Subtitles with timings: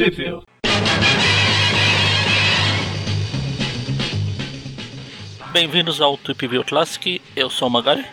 [0.00, 0.40] Trip
[5.52, 8.06] Bem-vindos ao Trip View Classic, eu sou o Magari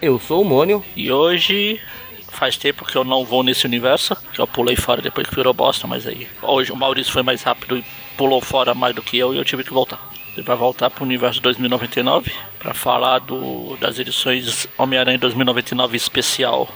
[0.00, 0.84] Eu sou o Mônio.
[0.94, 1.80] e hoje
[2.28, 5.52] faz tempo que eu não vou nesse universo, que eu pulei fora depois que virou
[5.52, 7.84] bosta, mas aí hoje o Maurício foi mais rápido e
[8.16, 10.00] pulou fora mais do que eu e eu tive que voltar.
[10.36, 16.68] Ele vai voltar pro universo 2099 para falar do, das edições Homem-Aranha 2099 especial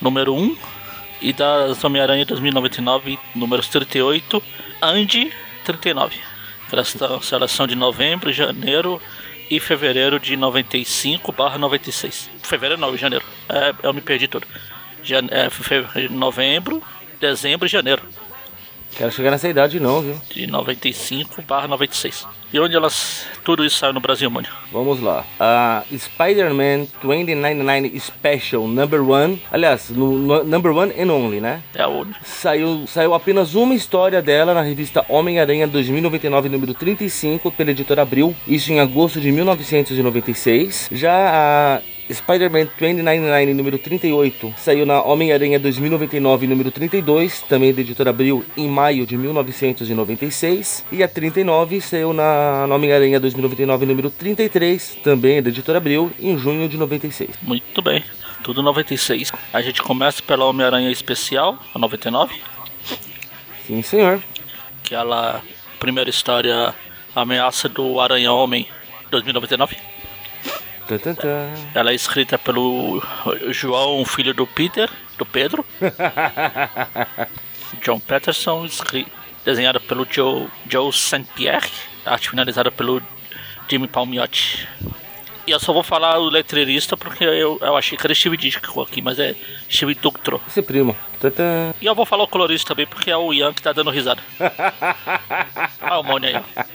[0.00, 0.56] número 1
[1.22, 4.42] e das Homem-Aranha 2099 números 38
[4.82, 5.30] and
[5.64, 6.16] 39.
[6.70, 9.00] Elas estão seleção de novembro, janeiro
[9.50, 12.30] e fevereiro de 95 barra 96.
[12.42, 13.24] Fevereiro não, janeiro.
[13.48, 14.46] É, eu me perdi tudo.
[15.02, 15.48] Jan é,
[16.08, 16.82] novembro,
[17.20, 18.02] dezembro e janeiro
[18.96, 20.20] Quero chegar nessa idade não, viu?
[20.30, 22.26] de 95 barra 96.
[22.52, 23.26] E onde elas.
[23.44, 24.46] Tudo isso saiu no Brasil, mano.
[24.70, 25.24] Vamos lá.
[25.40, 29.38] A Spider-Man 2099 Special Number 1.
[29.50, 31.62] Aliás, no, no- Number 1 and Only, né?
[31.74, 32.06] É o.
[32.22, 38.34] Saiu, saiu apenas uma história dela na revista Homem-Aranha 2099, número 35, pela editora Abril.
[38.46, 40.88] Isso em agosto de 1996.
[40.92, 41.30] Já
[41.78, 41.80] a
[42.12, 48.68] Spider-Man 2099, número 38, saiu na Homem-Aranha 2099, número 32, também da editora Abril, em
[48.68, 50.84] maio de 1996.
[50.92, 56.68] E a 39 saiu na Homem-Aranha 2099, número 33, também da editora Abril, em junho
[56.68, 57.30] de 96.
[57.42, 58.04] Muito bem.
[58.42, 59.32] Tudo 96.
[59.52, 62.34] A gente começa pela Homem-Aranha Especial, a 99.
[63.66, 64.22] Sim, senhor.
[64.82, 65.42] Que ela.
[65.78, 66.74] Primeira história.
[67.14, 68.66] Ameaça do Aranha-Homem
[69.10, 69.76] 2099.
[71.74, 73.02] Ela é escrita pelo
[73.50, 75.64] João, filho do Peter, do Pedro.
[77.82, 78.66] John Patterson,
[79.44, 81.24] desenhada pelo Joe, Joe St.
[81.34, 81.68] Pierre,
[82.04, 83.02] arte finalizada pelo
[83.68, 84.68] Jimmy Palmiotti.
[85.44, 88.80] E eu só vou falar o letreirista porque eu, eu achei que era Steve Ditko
[88.80, 89.34] aqui, mas é
[89.68, 90.40] Steve Ductro.
[90.46, 90.96] Esse primo.
[91.18, 91.74] Tan, tan.
[91.80, 94.22] E eu vou falar o colorista também porque é o Ian que tá dando risada.
[95.82, 96.66] Olha o Mônio aí.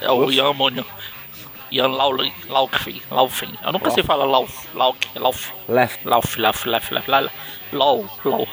[0.00, 0.86] É o Ian Mônio.
[1.70, 2.32] Ian Laufin.
[3.10, 3.52] Laufin.
[3.64, 4.66] Eu nunca sei falar Lauf.
[4.74, 4.98] Lauf.
[5.16, 5.52] Lauf.
[5.68, 6.06] Left.
[6.06, 7.30] Lauf, lauf, lauf, lauf, lauf,
[7.72, 8.50] lauf, lauf.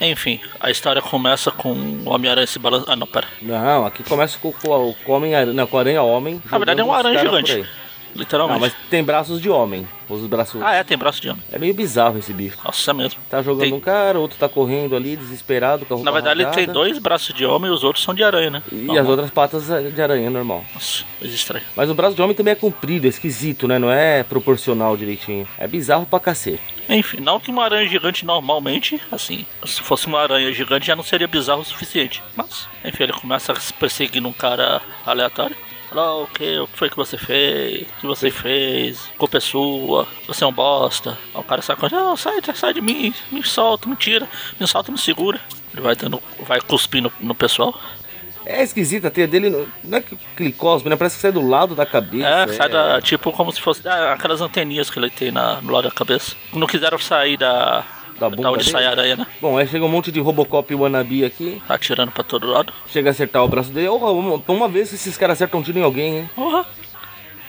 [0.00, 2.92] Enfim, a história começa com o Homem-Aranha se balançando.
[2.92, 3.28] Ah, não, pera.
[3.42, 6.42] Não, aqui começa com, com, com o Homem-Aranha, não, com o Aranha-Homem.
[6.50, 7.68] Na verdade é um aranha gigante.
[8.14, 8.60] Literalmente.
[8.60, 9.86] Não, mas tem braços de homem.
[10.08, 10.60] Os braços.
[10.60, 11.42] Ah, é, tem braço de homem.
[11.52, 12.58] É meio bizarro esse bicho.
[12.64, 13.20] Nossa, é mesmo.
[13.30, 16.42] Tá jogando Tem- um cara, outro tá correndo ali, desesperado, com a roupa Na verdade,
[16.42, 18.62] ele tem dois braços de homem e os outros são de aranha, né?
[18.72, 19.02] E Normal.
[19.02, 20.64] as outras patas é de aranha, normal.
[20.74, 21.64] Nossa, coisa estranha.
[21.76, 23.78] Mas o braço de homem também é comprido, é esquisito, né?
[23.78, 25.46] Não é proporcional direitinho.
[25.56, 26.60] É bizarro pra cacete.
[26.88, 31.04] Enfim, não que uma aranha gigante normalmente, assim, se fosse uma aranha gigante já não
[31.04, 32.20] seria bizarro o suficiente.
[32.34, 35.56] Mas, enfim, ele começa perseguindo um cara aleatório.
[35.92, 37.82] "Ah, o que o que foi que você fez?
[37.82, 39.10] O que você fez?
[39.18, 41.18] Culpa é sua, você é um bosta.
[41.34, 44.92] Aí o cara sai não, sai, sai de mim, me solta, me tira, me solta,
[44.92, 45.40] me segura.
[45.72, 47.78] Ele vai dando, vai cuspindo no pessoal.
[48.44, 50.96] É esquisito, a teia dele não- é que ele cospe, né?
[50.96, 52.26] Parece que sai do lado da cabeça.
[52.26, 55.70] É, sai da, tipo como se fosse ah, aquelas anteninhas que ele tem na, no
[55.72, 56.34] lado da cabeça.
[56.52, 57.84] Não quiseram sair da,
[58.20, 58.70] Da bunda onde dele?
[58.70, 59.26] sai a aranha, né?
[59.40, 61.60] Bom, aí chega um monte de Robocop e wannabe aqui.
[61.68, 62.72] Atirando pra todo lado.
[62.86, 63.88] Chega a acertar o braço dele.
[63.88, 66.30] Oh, uma, uma vez que esses caras acertam um tiro em alguém, hein?
[66.36, 66.66] Porra.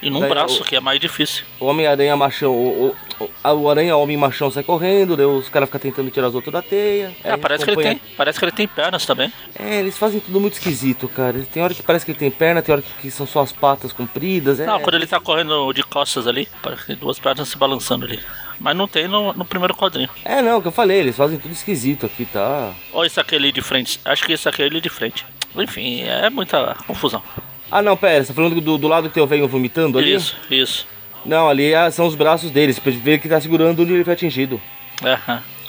[0.02, 1.46] E num Daí, braço, o- que é mais difícil.
[1.60, 5.80] O Homem-Aranha machão, o, o, o- o Aranha-Homem machão sai correndo, daí os caras ficam
[5.80, 7.16] tentando tirar os outros da teia.
[7.24, 8.02] É, parece que ele tem.
[8.18, 9.32] Parece que ele tem pernas também.
[9.60, 11.38] É, eles fazem tudo muito esquisito, cara.
[11.54, 13.94] Tem hora que parece que ele tem perna, tem hora que são só as patas
[13.94, 14.60] compridas.
[14.60, 17.58] É, Não, quando ele tá correndo de costas ali, parece que tem duas pernas se
[17.58, 18.20] balançando ali.
[18.60, 20.10] Mas não tem no, no primeiro quadrinho.
[20.26, 22.74] é não, o que eu falei, eles fazem tudo esquisito aqui, tá?
[22.94, 24.00] Ou esse aqui ali de frente.
[24.06, 25.26] Acho que esse aqui é ele de frente.
[25.56, 27.22] Enfim, é muita confusão.
[27.70, 30.14] Ah, não, pera, você tá falando do, do lado que tem o velho vomitando ali?
[30.14, 30.88] Isso, isso.
[31.26, 34.14] Não, ali é- são os braços dele, você ver que tá segurando onde ele foi
[34.14, 34.60] atingido.
[35.04, 35.18] É,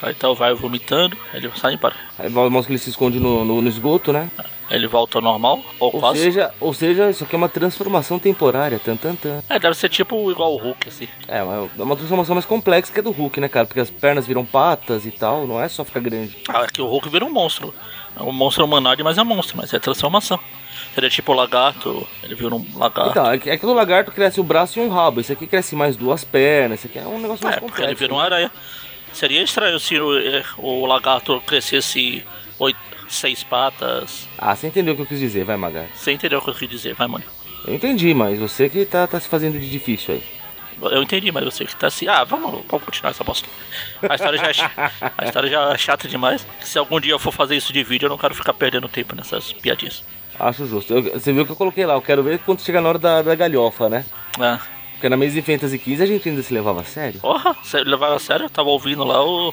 [0.03, 0.07] é.
[0.07, 1.95] Aí então vai vomitando, ele sai embora.
[2.19, 4.31] Aí mostra que ele se esconde no, no, no esgoto, né?
[4.71, 6.21] Ele volta ao normal, ou, Ou quase.
[6.21, 9.43] seja, ou seja, isso aqui é uma transformação temporária, tan, tan, tan.
[9.49, 11.07] É, deve ser tipo igual o Hulk, assim.
[11.29, 13.67] É, uma- é uma transformação mais complexa que a do Hulk, né, cara?
[13.67, 16.39] Porque as pernas viram patas e tal, não é só ficar grande.
[16.49, 17.75] Ah, aqui o Hulk vira um monstro.
[18.19, 20.38] É um monstro humanoide, mas é monstro, mas é transformação.
[20.94, 23.11] Seria tipo o lagarto, ele vira um lagarto.
[23.11, 25.21] Então, é que é que do lagarto cresce o braço e um rabo.
[25.21, 26.79] Esse aqui cresce mais duas pernas.
[26.79, 27.91] Esse aqui é um negócio mais é, porque complexo.
[27.93, 28.50] ele vira uma aranha.
[29.12, 32.25] Seria estranho se o, eh, o lagarto crescesse
[32.59, 32.79] oito,
[33.09, 34.29] seis patas.
[34.38, 35.87] Ah, você entendeu o que eu quis dizer, vai, Magar.
[35.94, 37.25] Você entendeu o que eu quis dizer, vai, mano.
[37.67, 40.25] Eu entendi, mas você que tá, tá se fazendo de difícil aí.
[40.91, 42.09] Eu entendi, mas você que tá assim.
[42.09, 43.49] Ah, vamos, vamos continuar essa bosta.
[44.09, 44.73] A história, já é, cha-
[45.17, 46.44] a história já é chata demais.
[46.61, 49.14] Se algum dia eu for fazer isso de vídeo, eu não quero ficar perdendo tempo
[49.14, 50.03] nessas piadinhas.
[50.41, 50.93] Acho justo.
[50.93, 53.23] Eu- você viu que eu coloquei lá, eu quero ver quando chegar na hora da,
[53.23, 54.05] da galhofa, né?
[54.41, 54.59] É.
[55.02, 57.19] Porque na Amazing Fantasy XV a gente ainda se levava a sério.
[57.19, 58.46] Porra, você levava a sério?
[58.46, 59.52] Eu tava ouvindo lá o.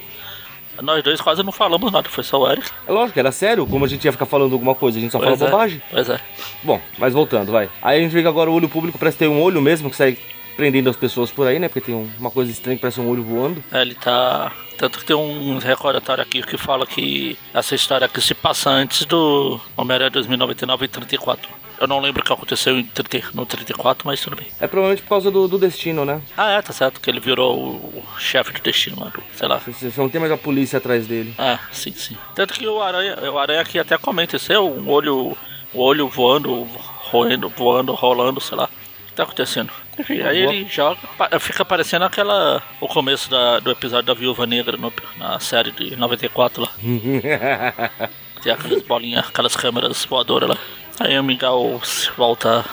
[0.79, 2.69] Nós dois quase não falamos nada, foi só o Eric.
[2.87, 5.17] É lógico, era sério, como a gente ia ficar falando alguma coisa, a gente só
[5.17, 5.51] Pois fala é.
[5.51, 5.81] bobagem.
[5.89, 6.19] Pois é.
[6.61, 7.67] Bom, mas voltando, vai.
[7.81, 9.95] Aí a gente vê que agora o olho público parece ter um olho mesmo que
[9.95, 10.19] sai
[10.55, 11.67] prendendo as pessoas por aí, né?
[11.67, 13.63] Porque tem um- uma coisa estranha que parece um olho voando.
[13.71, 14.51] É, ele tá.
[14.77, 19.03] Tanto que tem um recordatório aqui que fala que essa história aqui se passa antes
[19.03, 21.49] do Homem-Aranha 2099 e 34.
[21.79, 24.47] Eu não lembro o que aconteceu em 30, no 34, mas tudo bem.
[24.59, 26.21] É provavelmente por causa do, do destino, né?
[26.35, 29.23] Ah, é, tá certo, que ele virou o, chefe do destino lá do.
[29.33, 29.57] Sei lá.
[29.65, 31.33] Você não tem mais a polícia atrás dele.
[31.37, 32.17] Ah, sim, sim.
[32.35, 35.37] Tanto que o Aranha, o Aranha aqui até comenta isso, é um olho,
[35.73, 36.63] o olho voando,
[37.11, 38.65] roendo, voando, rolando, sei lá.
[38.65, 39.71] O que tá acontecendo?
[39.97, 40.99] Enfim, aí ele joga,
[41.39, 45.95] fica parecendo aquela, o começo da- do episódio da Viúva Negra no- na série de
[45.95, 46.69] 94 lá.
[48.41, 50.57] Tem aquelas bolinhas, aquelas câmeras voadoras lá.
[50.99, 51.81] Aí o Miguel
[52.17, 52.65] volta,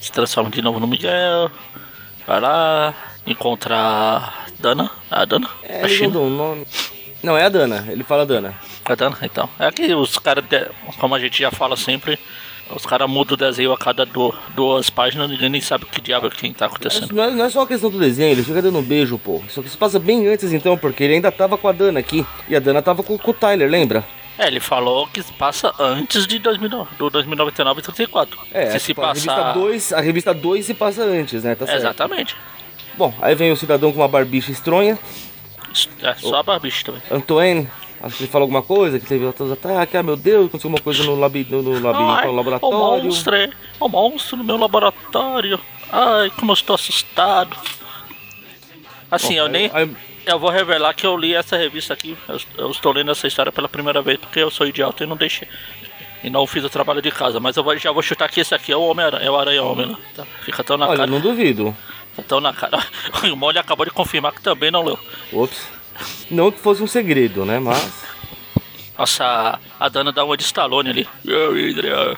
[0.00, 1.50] se transforma de novo no Miguel,
[2.26, 2.94] vai lá,
[3.26, 6.18] encontra a Dana, a Dana, É, a China.
[6.18, 6.66] um nome.
[7.22, 8.54] Não, é a Dana, ele fala Dana.
[8.84, 9.16] Tá dando?
[9.22, 9.48] Então.
[9.58, 10.44] É que os caras,
[10.98, 12.18] como a gente já fala sempre,
[12.74, 16.00] os caras mudam o desenho a cada du- duas páginas, ninguém nem sabe o que
[16.00, 17.12] diabo que tá acontecendo.
[17.14, 19.42] Não é, não é só a questão do desenho, ele fica dando um beijo, pô.
[19.48, 22.26] Só que isso passa bem antes então, porque ele ainda tava com a Dana aqui.
[22.48, 24.04] E a Dana tava com, com o Tyler, lembra?
[24.40, 28.38] É, ele falou que se passa antes de 2009, do 2099 e 34.
[28.52, 29.52] É, se se tipo, a revista passar.
[29.52, 31.54] 2, a revista 2 se passa antes, né?
[31.54, 31.70] Tá.
[31.74, 32.34] Exatamente.
[32.96, 34.98] Bom, aí vem o cidadão com uma barbicha estronha,
[36.02, 37.02] É só a barbicha também.
[37.10, 37.68] Antoine,
[38.02, 40.80] acho que ele fala alguma coisa, que teve outros ataques, ah meu Deus, aconteceu uma
[40.80, 43.04] coisa no, labi, no, no Ai, no o laboratório.
[43.04, 45.60] monstro, é- o monstro no meu laboratório.
[45.92, 47.54] Ai, como eu estou assustado.
[49.10, 49.70] Assim, eu Aí- nem.
[49.72, 49.96] aí-
[50.26, 52.16] Eu vou revelar que eu li essa revista aqui.
[52.28, 55.16] Eu, eu estou lendo essa história pela primeira vez porque eu sou idiota e não
[55.16, 55.48] deixei.
[56.22, 57.40] E não fiz o trabalho de casa.
[57.40, 59.86] Mas eu vou- já vou chutar que esse aqui é o Homem-Aranha, é o Aranha-Homem,
[59.86, 59.96] né?
[60.14, 61.10] Tá, Fica tão na Olha, cara.
[61.10, 61.74] não duvido.
[62.14, 62.78] Tá tão na cara.
[63.32, 64.98] O Molly acabou de confirmar que também não leu.
[65.32, 65.66] Ops.
[66.30, 67.58] Não que fosse um segredo, né?
[67.58, 68.04] Mas.
[68.98, 71.08] Nossa, a- Dana dá uma de Stallone ali.
[71.24, 72.14] Eu, Adrian.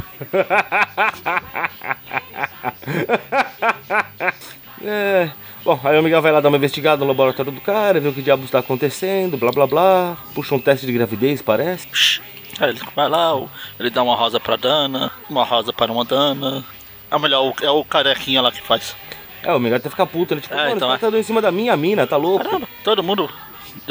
[4.84, 5.31] É.
[5.64, 8.12] Bom, aí o Miguel vai lá dar uma investigada no laboratório do cara, ver o
[8.12, 10.16] que diabos está acontecendo, blá blá blá.
[10.34, 12.20] Puxa um teste de gravidez, parece.
[12.60, 13.40] Aí ele vai lá,
[13.78, 16.64] ele dá uma rosa pra Dana, uma rosa para uma Dana.
[17.10, 18.96] É melhor, é o carequinha lá que faz.
[19.42, 21.00] É, o Miguel até fica puto, ele tipo, É, mano, então o cara é.
[21.00, 22.44] tá dando em cima da minha mina, tá louco?
[22.44, 23.30] Caramba, todo mundo.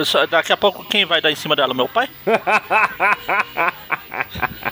[0.04, 1.74] só- daqui a pouco quem vai dar em cima dela?
[1.74, 2.10] Meu pai?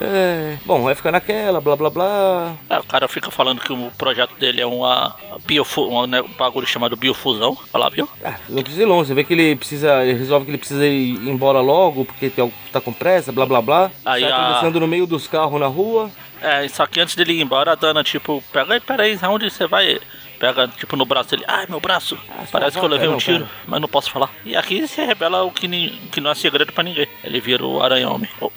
[0.00, 0.56] É.
[0.64, 2.54] Bom, vai ficar naquela, blá blá blá.
[2.70, 5.14] É, o cara fica falando que o projeto dele é uma
[5.46, 7.56] biofu um né, um bagulho chamado biofusão.
[7.72, 8.08] Olha lá, viu?
[8.24, 10.86] Ah, não precisa ir longe, você vê que ele precisa, ele resolve que ele precisa
[10.86, 13.90] ir embora logo, porque tem algo que tá com pressa, blá blá blá.
[14.04, 16.10] Aí Sai a- no meio dos carros na rua.
[16.40, 19.66] É, só que antes dele ir embora, a Dana, tipo, pega aí, peraí, aonde você
[19.66, 19.98] vai?
[20.38, 21.44] Pega, tipo, no braço dele.
[21.48, 22.18] Ai, meu braço.
[22.52, 23.50] Parece que eu levei um tiro, pera.
[23.66, 24.30] mas não posso falar.
[24.44, 27.06] E aqui se revela o que, ni- que não é segredo pra ninguém.
[27.24, 28.28] Ele vira o Aranha-Homem.
[28.40, 28.50] Oh.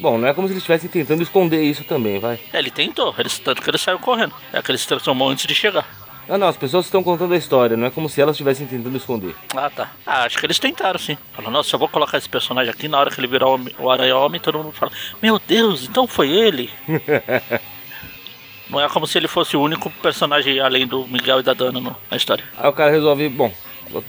[0.00, 2.38] Bom, não é como se eles estivessem tentando esconder isso também, vai.
[2.52, 4.34] é, ele tentou, ele, tanto que ele saiu correndo.
[4.52, 5.86] É que ele se transformou antes de chegar.
[6.28, 8.96] Não, não, as pessoas estão contando a história, não é como se elas estivessem tentando
[8.96, 9.32] esconder.
[9.54, 9.92] Ah, tá.
[10.04, 11.16] Ah, acho que eles tentaram, sim.
[11.32, 13.88] Falou, nossa, eu vou colocar esse personagem aqui na hora que ele virar o, o
[13.88, 14.90] Aranha-Homem, todo mundo fala,
[15.22, 16.68] meu Deus, então foi ele?
[18.68, 21.80] Não é como se ele fosse o único personagem além do Miguel e da Dana
[21.80, 22.44] no- na história.
[22.58, 23.52] Aí o cara resolve, bom,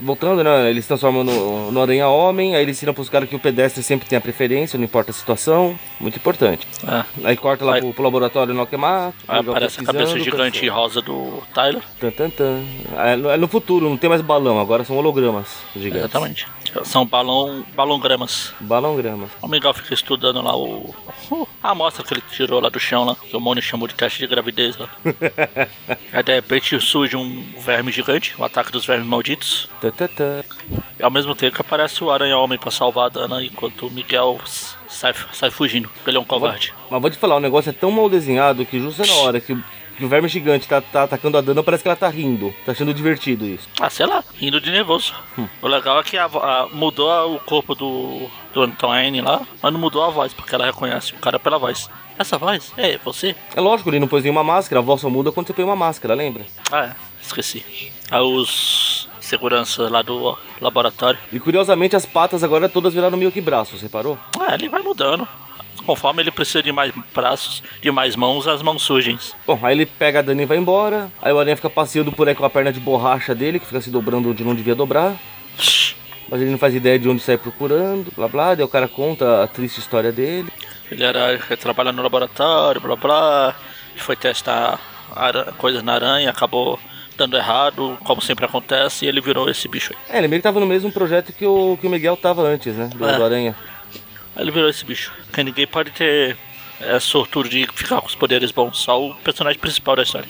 [0.02, 0.70] voltando, né?
[0.70, 3.82] Eles se transformam no, no Aranha Homem, aí ele ensina pros caras que o pedestre
[3.84, 5.78] sempre tem a preferência, não importa a situação.
[6.00, 6.68] Muito importante.
[6.88, 7.04] É.
[7.28, 9.16] Aí corta lá Aí- pro, pro laboratório no Alquemato.
[9.28, 11.82] Aí Miguel aparece a cabeça gigante rosa do Tyler.
[12.00, 12.64] Tan, tan, tan.
[12.98, 16.00] É, no- é no futuro, não tem mais balão, agora são hologramas gigantes.
[16.06, 16.48] Exatamente.
[16.84, 18.54] São balão, balongramas.
[18.60, 19.30] Balongramas.
[19.42, 20.94] O Miguel fica estudando lá o.
[21.64, 24.20] A amostra que ele tirou lá do chão lá, que o Mônio chamou de teste
[24.20, 24.88] de gravidez lá.
[26.14, 29.67] Aí de repente surge um verme gigante, o ataque dos vermes malditos.
[31.00, 34.40] E ao mesmo tempo aparece o Aranha-Homem pra salvar a Dana, enquanto o Miguel
[34.88, 36.74] sai, sai fugindo, porque ele é um covarde.
[36.90, 39.54] Mas vou te falar, o negócio é tão mal desenhado que justo na hora que,
[39.54, 42.54] o verme gigante tá, tá atacando a Dana, parece que ela tá rindo.
[42.66, 43.68] Tá achando divertido isso.
[43.80, 45.14] Ah, sei lá, rindo de nervoso.
[45.62, 49.80] O legal é que a a- mudou o corpo do, do Antoine lá, mas não
[49.80, 51.90] mudou a voz, porque ela reconhece o cara pela voz.
[52.18, 52.74] Essa voz?
[52.78, 53.36] É, você?
[53.56, 55.76] É lógico, ele não pôs nenhuma máscara, a voz só muda quando você põe uma
[55.76, 56.46] máscara, lembra?
[56.72, 57.64] Ah, é, esqueci.
[58.10, 61.20] Aí os seguranças lá do laboratório.
[61.32, 64.18] E curiosamente as patas agora todas viraram meio que braços, reparou?
[64.40, 65.28] Ah, ele vai mudando.
[65.86, 69.18] Conforme ele precisa de mais braços, de mais mãos, as mãos surgem.
[69.46, 71.10] Bom, aí ele pega a Dani e vai embora.
[71.22, 73.80] Aí o Aranha fica passeando por aí com a perna de borracha dele, que fica
[73.80, 75.16] se dobrando onde não devia dobrar.
[76.30, 78.54] Mas ele não faz ideia de onde sai procurando, blá blá.
[78.54, 80.52] Daí o cara conta a triste história dele.
[80.92, 83.56] Ele era ele trabalha no laboratório, blá blá.
[83.96, 84.80] Foi testar
[85.58, 86.78] coisas na aranha, acabou
[87.18, 90.16] dando errado, como sempre acontece, e ele virou esse bicho aí.
[90.16, 92.76] É, ele meio que tava no mesmo projeto que o, que o Miguel tava antes,
[92.76, 92.90] né?
[92.96, 93.18] Do, É.
[93.18, 93.56] do Aranha.
[94.36, 95.12] Aí ele virou esse bicho.
[95.34, 96.38] Que ninguém pode ter
[96.80, 100.30] é, sortudo de ficar com os poderes bons, só o personagem principal da história.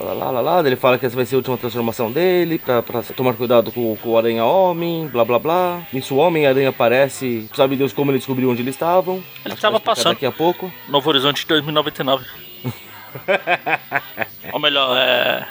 [0.00, 0.66] Lá, lá, lá, lá.
[0.66, 3.94] Ele fala que essa vai ser a última transformação dele, pra, pra tomar cuidado com,
[3.96, 5.82] com o Aranha Homem, blá blá blá.
[5.92, 9.16] Nisso o Homem-Aranha aparece, sabe Deus como ele descobriu onde eles estavam.
[9.16, 10.14] Ele Acho que tava vai explicar passando.
[10.14, 10.72] Daqui a pouco.
[10.88, 12.24] Novo Horizonte 2099.
[14.52, 15.46] Ou melhor, é.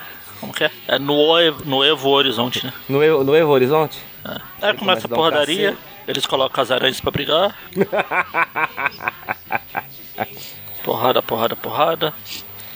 [0.62, 0.72] Que é?
[0.90, 2.72] É no, Evo- no Evo Horizonte, né?
[2.88, 3.98] No, Evo- no Evo Horizonte?
[4.24, 4.68] É.
[4.68, 5.88] Aí começa a a dar um porradaria, cacete.
[6.08, 7.58] eles colocam as aranhas pra brigar.
[10.84, 12.14] porrada, porrada, porrada.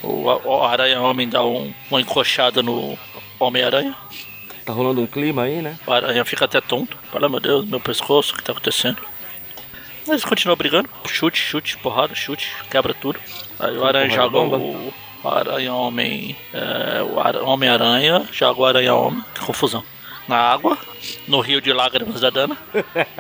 [0.02, 2.98] O, o Aranha Homem dá um, uma encoxada no
[3.40, 3.96] Homem-Aranha.
[4.66, 5.78] Tá rolando um clima aí, né?
[5.86, 6.98] O Aranha fica até tonto.
[7.12, 8.98] Fala, meu Deus, meu pescoço, o que tá acontecendo?
[10.08, 10.90] Eles continuam brigando.
[11.08, 13.20] Chute, chute, porrada, chute, quebra tudo.
[13.60, 14.92] Aí o Aranha joga o,
[15.26, 16.36] o Aranha Homem.
[16.54, 17.02] É,
[17.42, 19.24] Homem-Aranha joga o Aranha Homem.
[19.34, 19.84] Que confusão.
[20.28, 20.78] Na água,
[21.28, 22.58] no rio de lágrimas da Dana.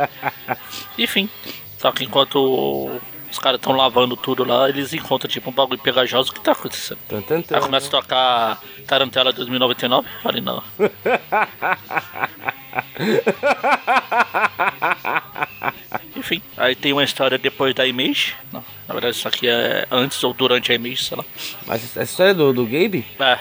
[0.97, 1.29] Enfim.
[1.77, 2.89] Só que enquanto
[3.31, 6.31] os caras estão lavando tudo lá, eles encontram tipo um bagulho pegajoso.
[6.31, 6.99] O que tá acontecendo?
[7.07, 7.43] Tan, tan.
[7.51, 10.07] Aí começa a tocar Tarantela 2099.
[10.23, 10.63] Falei, não.
[16.15, 18.35] Enfim, aí tem uma história depois da Image.
[18.51, 21.25] Não, na verdade, isso aqui é antes ou durante a Image, sei lá.
[21.65, 23.39] Mas essa história do, do Gabe, É,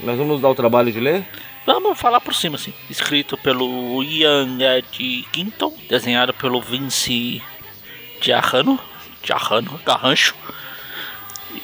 [0.00, 1.24] nós vamos dar o trabalho de ler?
[1.66, 2.72] vamos falar por cima, assim.
[2.88, 7.42] Escrito pelo Ian Ed Ginton, desenhado pelo Vince
[8.20, 8.78] Giarrano.
[9.22, 10.34] Giarrano, Garrancho.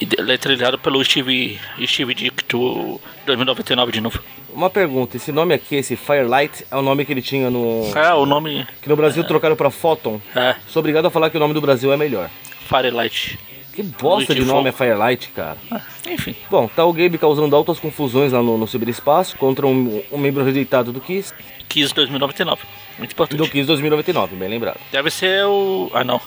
[0.01, 4.21] E de- letreirado pelo Steve, Steve Dick do 2099 de novo.
[4.53, 7.91] Uma pergunta, esse nome aqui, esse Firelight, é o nome que ele tinha no...
[7.95, 10.21] É, o nome Que no Brasil trocaram pra Photon.
[10.35, 12.31] é Sou obrigado a falar que o nome do Brasil é melhor.
[12.69, 13.39] Firelight.
[13.75, 14.73] Que bosta de de nome é.
[14.73, 15.59] Firelight, cara.
[15.71, 20.03] Ah, enfim, Bom, tá o Gabe causando altas confusões lá no, no ciberespaço contra um,
[20.11, 21.35] um membro rejeitado do Kiss.
[21.69, 22.63] Kiss 2099.
[22.99, 23.51] Muito Do importante.
[23.51, 24.81] Kiss 2099, bem lembrado.
[24.91, 25.91] Deve ser o.
[25.93, 26.19] Ah, não.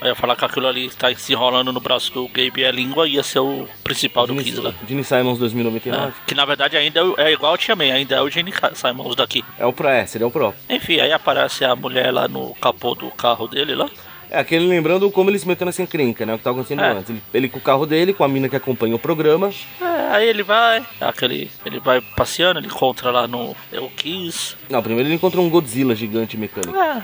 [0.00, 2.72] Eu ia falar que aquilo ali tá se enrolando no braço do Gabe e a
[2.72, 4.72] língua ia ser o principal do Kiss lá.
[4.88, 6.12] Gene Simons É, 2099.
[6.26, 8.52] que na verdade ainda é o- é igual eu te amei, ainda é o Gene
[8.74, 9.44] Simons daqui.
[9.58, 10.54] É o Pro, é, seria o Pro.
[10.70, 13.90] Enfim, aí aparece a mulher lá no capô do carro dele lá.
[14.32, 16.34] É aquele lembrando como ele se meteu nessa encrenca, né?
[16.34, 16.92] O que tá acontecendo É.
[16.92, 17.10] antes.
[17.10, 19.50] Ele, ele com o carro dele, com a mina que acompanha o programa.
[19.80, 24.54] É, aí ele vai, aquele, ele vai passeando, ele encontra lá no Eu Kiss.
[24.68, 26.74] Não, primeiro ele encontrou um Godzilla gigante mecânico.
[26.78, 27.02] É.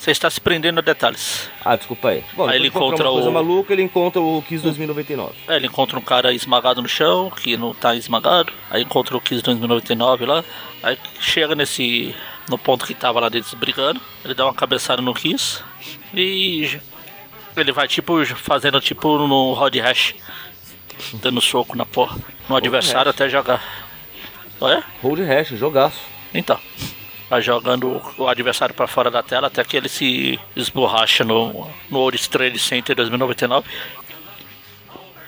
[0.00, 1.50] Você está se prendendo a detalhes.
[1.62, 2.24] Ah, desculpa aí.
[2.32, 5.34] Bom, Aí depois ele encontra uma coisa o- maluca, ele encontra o Kiss 2099.
[5.46, 8.50] É, ele encontra um cara esmagado no chão, que não tá esmagado.
[8.70, 10.42] Aí encontra o Kiss 2099 lá.
[10.82, 12.14] Aí chega nesse.
[12.48, 14.00] no ponto que tava lá deles brigando.
[14.24, 15.62] Ele dá uma cabeçada no Kiss.
[16.14, 16.80] E.
[17.54, 20.14] Ele vai tipo fazendo tipo no Rod Hash.
[21.14, 22.16] Dando soco na porra.
[22.48, 23.62] No adversário até jogar.
[24.58, 24.82] Olha?
[25.02, 26.00] Hold Hash, jogaço.
[26.32, 26.58] Então.
[27.30, 31.98] Vai jogando o adversário pra fora da tela até que ele se esborracha no, no
[31.98, 33.66] World Trade Center 2099.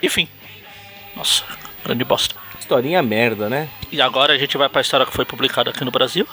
[0.02, 0.28] Enfim.
[1.14, 1.44] Nossa,
[1.84, 2.34] grande bosta.
[2.58, 3.68] Historinha merda, né?
[3.90, 6.26] E agora a gente vai pra história que foi publicada aqui no Brasil.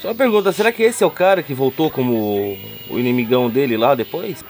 [0.00, 2.56] Só uma pergunta, será que esse é o cara que voltou como
[2.88, 4.44] o inimigão dele lá depois?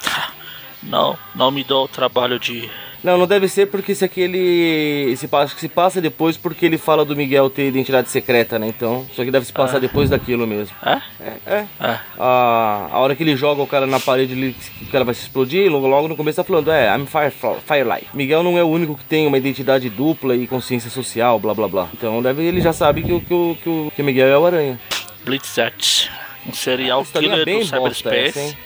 [0.83, 2.71] Não, não me dou o trabalho de.
[3.03, 6.67] Não, não deve ser porque esse aqui ele se passa, que se passa depois porque
[6.67, 8.67] ele fala do Miguel ter identidade secreta, né?
[8.69, 10.77] Então, isso aqui deve se passar depois daquilo mesmo.
[10.85, 11.01] É?
[11.21, 11.65] É, é.
[11.81, 11.99] É.
[12.19, 15.23] A, a hora que ele joga o cara na parede, ele, o cara vai se
[15.23, 17.33] explodir, logo, logo no começo tá falando, é, I'm fire,
[17.67, 18.07] Firelight.
[18.13, 21.69] Miguel não é o único que tem uma identidade dupla e consciência social, blá blá
[21.69, 21.89] blá.
[21.95, 24.45] Então deve, ele já sabe que, o- que, o- que, o- que Miguel é o
[24.45, 24.79] Aranha.
[25.25, 26.11] Blitzat.
[26.47, 28.39] Um serial Historinha killer bem do cyberspace.
[28.39, 28.57] essa?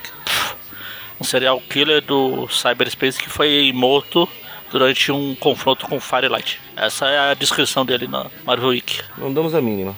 [1.20, 4.28] Um serial killer do cyberspace que foi morto
[4.70, 6.60] durante um confronto com Firelight.
[6.76, 9.02] Essa é a descrição dele na Marvel Wiki.
[9.16, 9.94] Não damos a mínima.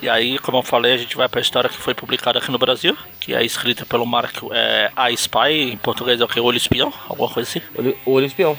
[0.00, 2.58] E aí, como eu falei, a gente vai pra história que foi publicada aqui no
[2.58, 6.40] Brasil, que é escrita pelo Mark é, A Spy, em português é o que?
[6.40, 7.62] Olho Espião, alguma coisa assim.
[7.76, 8.58] Olho, olho espião.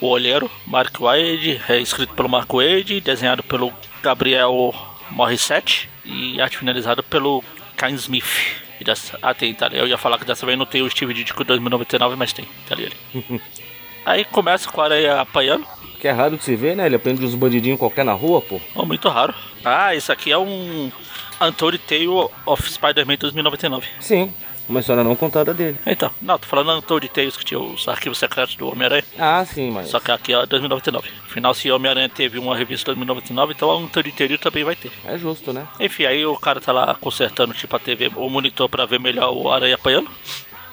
[0.00, 4.74] O Olheiro, Mark Wade, é escrito pelo Mark Wade, desenhado pelo Gabriel
[5.10, 7.42] Morissette e arte finalizada pelo
[7.76, 8.67] Kyle Smith.
[8.80, 9.78] E dessa, ah, tem, tá ali.
[9.78, 12.74] Eu ia falar que dessa vez não tem o Steve Ditko 2099, mas tem, tá
[12.74, 12.84] ali.
[13.14, 13.40] ele.
[14.04, 15.66] aí começa com a areia apanhando.
[16.00, 16.86] Que é raro de se ver, né?
[16.86, 18.60] Ele aprende uns bandidinhos qualquer na rua, pô.
[18.74, 19.34] Oh, muito raro.
[19.64, 20.92] Ah, isso aqui é um
[21.40, 23.86] Untold Tale of Spider-Man 2099.
[24.00, 24.32] Sim,
[24.68, 25.78] uma história não contada dele.
[25.86, 29.04] Então, não, tô falando Untold Tales que tinha os arquivos secretos do Homem-Aranha.
[29.18, 29.88] Ah, sim, mas.
[29.88, 31.08] Só que aqui é 2099.
[31.26, 34.92] Afinal, se Homem-Aranha teve uma revista 2099, então a Untold Tale também vai ter.
[35.04, 35.66] É justo, né?
[35.80, 39.32] Enfim, aí o cara tá lá consertando tipo a TV, o monitor pra ver melhor
[39.32, 40.10] o Aranha apanhando.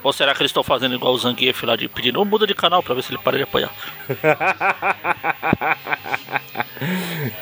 [0.02, 2.54] Ou será que eles estão fazendo igual o Zangief lá de pedindo, "Ô, muda de
[2.54, 3.70] canal pra ver se ele para de apoiar?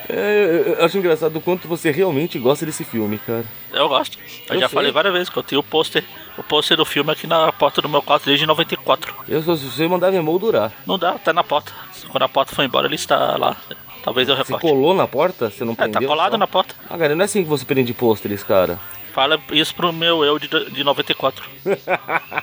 [0.08, 3.44] É, eu- acho engraçado o quanto você realmente gosta desse filme, cara.
[3.72, 4.16] Eu gosto.
[4.48, 4.74] Eu, Eu já sei.
[4.76, 6.04] falei várias vezes que eu tenho o pôster,
[6.38, 9.12] o pôster do filme aqui na porta do meu quarto desde 94.
[9.28, 10.72] Eu só se você mandar me moldurar.
[10.86, 11.72] Não dá, tá na porta.
[12.08, 13.56] Quando a porta foi embora, ele está lá.
[14.04, 14.60] Talvez eu Você recorte.
[14.62, 15.50] colou na porta?
[15.50, 16.08] Você não É, tá prendeu?
[16.08, 16.38] colado só?
[16.38, 16.74] na porta.
[16.88, 18.78] Ah, cara, não é assim que você prende pôsteres, cara.
[19.14, 21.44] Fala isso pro meu eu de, de 94.
[21.86, 22.42] Ah,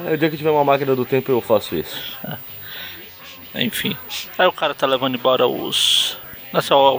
[0.14, 2.16] o dia que tiver uma máquina do tempo eu faço isso.
[3.54, 3.94] Enfim.
[4.38, 6.16] Aí o cara tá levando embora os.
[6.54, 6.98] Nossa, ó,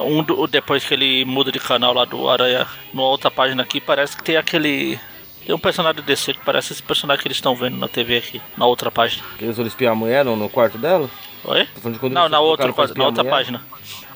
[0.00, 3.80] um do, depois que ele muda de canal lá do Aranha, numa outra página aqui,
[3.80, 4.98] parece que tem aquele.
[5.46, 8.42] Tem um personagem DC que parece esse personagem que eles estão vendo na TV aqui,
[8.56, 9.22] na outra página.
[9.40, 11.08] Eles foram espiar a mulher no, no quarto dela?
[11.44, 11.68] Oi?
[12.10, 12.66] Não, na outra,
[12.96, 13.60] na outra página.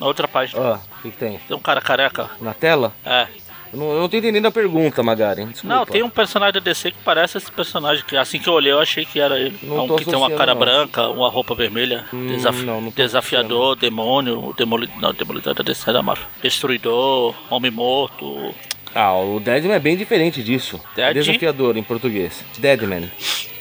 [0.01, 0.75] Na outra página.
[0.75, 1.39] Ah, o que, que tem?
[1.39, 2.31] Tem um cara careca.
[2.41, 2.93] Na tela?
[3.05, 3.27] É.
[3.73, 5.45] Eu não, eu não tô entendendo a pergunta, Magari.
[5.45, 5.75] Desculpa.
[5.75, 8.05] Não, tem um personagem da DC que parece esse personagem.
[8.07, 9.59] Que assim que eu olhei, eu achei que era ele.
[9.63, 10.61] Não É um que tem uma cara não.
[10.61, 12.05] branca, uma roupa vermelha.
[12.13, 16.27] Hum, desaf- não, desafiador, demônio, demoli não, demolidor da DC da Marvel.
[16.43, 18.55] Destruidor, homem morto.
[18.95, 20.81] Ah, o Deadman é bem diferente disso.
[20.97, 21.25] É Dead?
[21.25, 22.43] desafiador em português.
[22.59, 23.11] Deadman.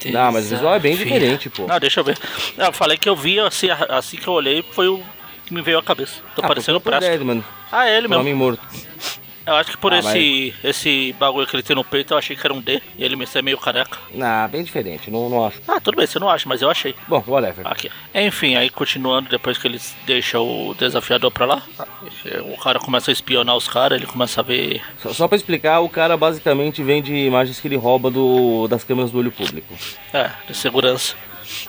[0.05, 1.65] Não, mas o visual é bem diferente, pô.
[1.67, 2.17] Não, deixa eu ver.
[2.57, 5.01] Eu falei que eu vi assim, assim que eu olhei, foi o
[5.45, 6.21] que me veio à cabeça.
[6.35, 7.01] Tô ah, parecendo o Presto.
[7.01, 7.43] Deadman.
[7.71, 8.21] Ah, é ele mesmo.
[8.21, 8.61] Homem morto.
[9.45, 12.35] Eu acho que por Ah, esse, esse bagulho que ele tem no peito, eu achei
[12.35, 12.81] que era um D.
[12.97, 13.97] E ele me é meio careca.
[14.19, 15.11] Ah, bem diferente.
[15.11, 15.61] Não, não acho.
[15.67, 16.95] Ah, tudo bem, você não acha, mas eu achei.
[17.07, 17.65] Bom, whatever.
[17.67, 17.91] Aqui.
[18.13, 21.63] Enfim, aí continuando, depois que eles deixam o desafiador pra lá,
[22.53, 24.81] o cara começa a espionar os caras, ele começa a ver.
[25.01, 29.11] Só, só pra explicar, o cara basicamente vende imagens que ele rouba do, das câmeras
[29.11, 29.73] do olho público.
[30.13, 31.15] É, de segurança.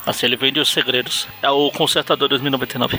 [0.07, 1.29] Assim, ele vende os segredos.
[1.43, 2.99] É o Consertador 2099.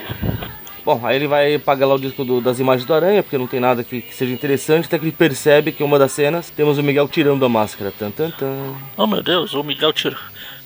[0.88, 3.46] Bom, aí ele vai pagar lá o disco do- das imagens do Aranha, porque não
[3.46, 6.78] tem nada que, que seja interessante, até que ele percebe que uma das cenas temos
[6.78, 7.92] o Miguel tirando a máscara.
[7.92, 8.74] Tan, tan, tan.
[8.96, 10.16] Oh meu Deus, o Miguel tira.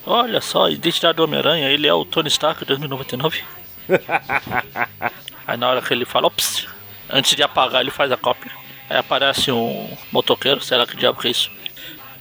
[0.05, 3.41] Olha só, a identidade do Homem-Aranha, ele é o Tony Stark 2099.
[5.47, 6.67] aí na hora que ele fala, ops,
[7.09, 8.51] antes de apagar, ele faz a cópia.
[8.91, 11.49] Aí aparece um motoqueiro, sei lá que diabo que é isso.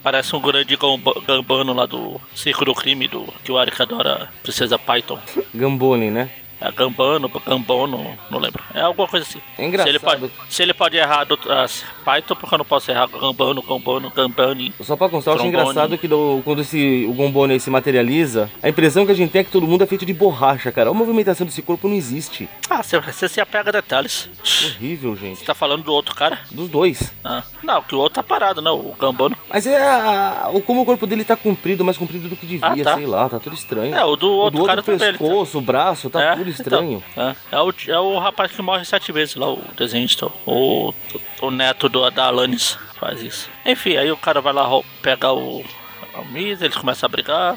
[0.02, 4.30] Parece um grande gamba- gambano lá do Circo do Crime, do que o Eric adora,
[4.42, 5.18] Princesa Python.
[5.54, 6.30] Gamboni, né?
[6.60, 8.62] É Gambano, Gambono, não lembro.
[8.74, 9.40] É alguma coisa assim.
[9.58, 9.86] É engraçado.
[9.88, 13.06] Se ele pode, se ele pode errar do, as Python, porque eu não posso errar
[13.06, 14.72] Gambano, Gambano, Gambani.
[14.82, 18.50] Só pra constar, eu acho engraçado que do- quando esse, o Gomboni aí se materializa,
[18.62, 20.90] a impressão que a gente tem é que todo mundo é feito de borracha, cara.
[20.90, 22.48] A movimentação desse corpo não existe.
[22.68, 24.28] Ah, você, você se apega a detalhes.
[24.64, 25.38] Horrível, gente.
[25.38, 26.40] Você tá falando do outro cara?
[26.50, 27.12] Dos dois.
[27.38, 28.70] Ah, não, que o outro tá parado, né?
[28.70, 29.36] O Gambano.
[29.48, 32.66] Mas é a- o como o corpo dele tá comprido, mais comprido do que devia,
[32.68, 32.94] Ah, tá.
[32.96, 33.94] sei lá, tá tudo estranho.
[33.94, 36.22] É, o do outro o do cara outro também, ele tá- pescoço, o braço, tá
[36.22, 37.02] é, tudo estranho.
[37.12, 40.26] então, é, é, o, é o rapaz que morre sete vezes lá, o desenhista.
[40.46, 40.92] O,
[41.40, 43.48] o neto do, da Alanis faz isso.
[43.64, 44.68] Enfim, aí o cara vai lá
[45.02, 47.56] pegar o, o Miz, eles começam a brigar.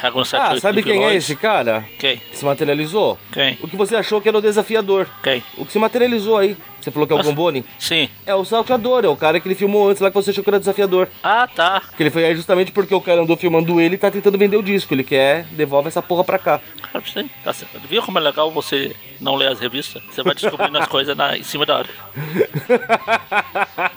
[0.00, 1.84] Ah, sabe quem é esse cara?
[1.98, 2.18] Quem?
[2.18, 3.18] Que se materializou?
[3.32, 3.58] Quem?
[3.60, 5.08] O que você achou que era o desafiador.
[5.24, 5.42] Quem?
[5.56, 6.56] O que se materializou aí.
[6.80, 7.22] Você falou que é o.
[7.22, 7.64] Gomboni?
[7.78, 8.08] Sim.
[8.24, 10.50] É o salteador, é o cara que ele filmou antes lá que você achou que
[10.50, 11.08] era desafiador.
[11.22, 11.82] Ah, tá.
[11.96, 14.56] Que ele foi aí justamente porque o cara andou filmando ele e tá tentando vender
[14.56, 14.94] o disco.
[14.94, 16.60] Ele quer, devolve essa porra pra cá.
[16.94, 17.80] Ah, Sim, tá certo.
[17.88, 20.02] Viu como é legal você não ler as revistas?
[20.10, 21.88] Você vai descobrindo as coisas na, em cima da hora.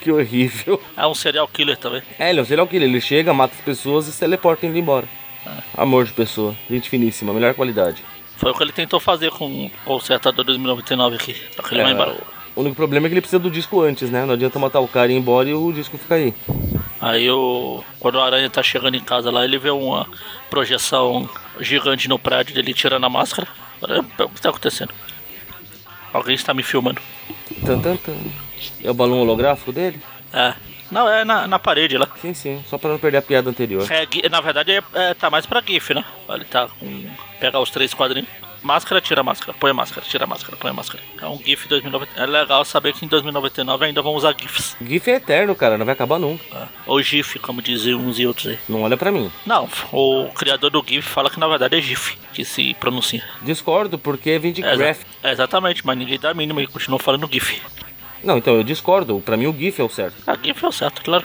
[0.00, 0.80] que horrível.
[0.96, 2.02] É um serial killer também.
[2.18, 2.88] É, ele é um serial killer.
[2.88, 5.06] Ele chega, mata as pessoas e se teleporta indo embora.
[5.76, 6.54] Amor de pessoa.
[6.68, 8.04] Gente finíssima, melhor qualidade.
[8.36, 11.36] Foi o que ele tentou fazer com o Consertador 2099 aqui.
[11.54, 12.16] Só que ele vai É, embora.
[12.54, 14.24] o único problema é que ele precisa do disco antes, né?
[14.26, 16.34] Não adianta matar o cara e ir embora e o disco fica aí.
[17.00, 17.82] Aí o.
[18.00, 20.06] Quando o Aranha tá chegando em casa lá, ele vê uma
[20.50, 21.28] projeção
[21.60, 23.46] gigante no prédio dele tirando a máscara.
[23.82, 24.92] O que tá acontecendo?
[26.12, 27.00] Alguém está me filmando.
[27.64, 28.14] Tan, tan, tan.
[28.82, 30.00] É o balão holográfico dele?
[30.32, 30.54] É.
[30.90, 32.08] Não, é na, na parede lá.
[32.20, 32.64] Sim, sim.
[32.68, 33.86] Só pra não perder a piada anterior.
[33.90, 36.04] É, na verdade, é, é, tá mais pra GIF, né?
[36.28, 37.06] Ele tá com.
[37.40, 38.28] Pegar os três quadrinhos.
[38.62, 41.00] Máscara, tira a máscara, põe a máscara, tira a máscara, põe a máscara.
[41.22, 42.20] É um GIF 2099.
[42.20, 44.76] É legal saber que em 2099 ainda vão usar GIFs.
[44.82, 45.78] GIF é eterno, cara.
[45.78, 46.42] Não vai acabar nunca.
[46.52, 46.66] É.
[46.84, 48.58] Ou GIF, como dizem uns e outros aí.
[48.68, 49.30] Não olha pra mim.
[49.44, 53.22] Não, o criador do GIF fala que na verdade é GIF que se pronuncia.
[53.42, 55.00] Discordo, porque vem de É, exa- graph.
[55.22, 57.62] é, exatamente, mas ninguém dá a mínima e continua falando GIF.
[58.22, 59.20] Não, então eu discordo.
[59.24, 60.16] Pra mim o GIF é o certo.
[60.26, 61.24] A GIF é o certo, claro.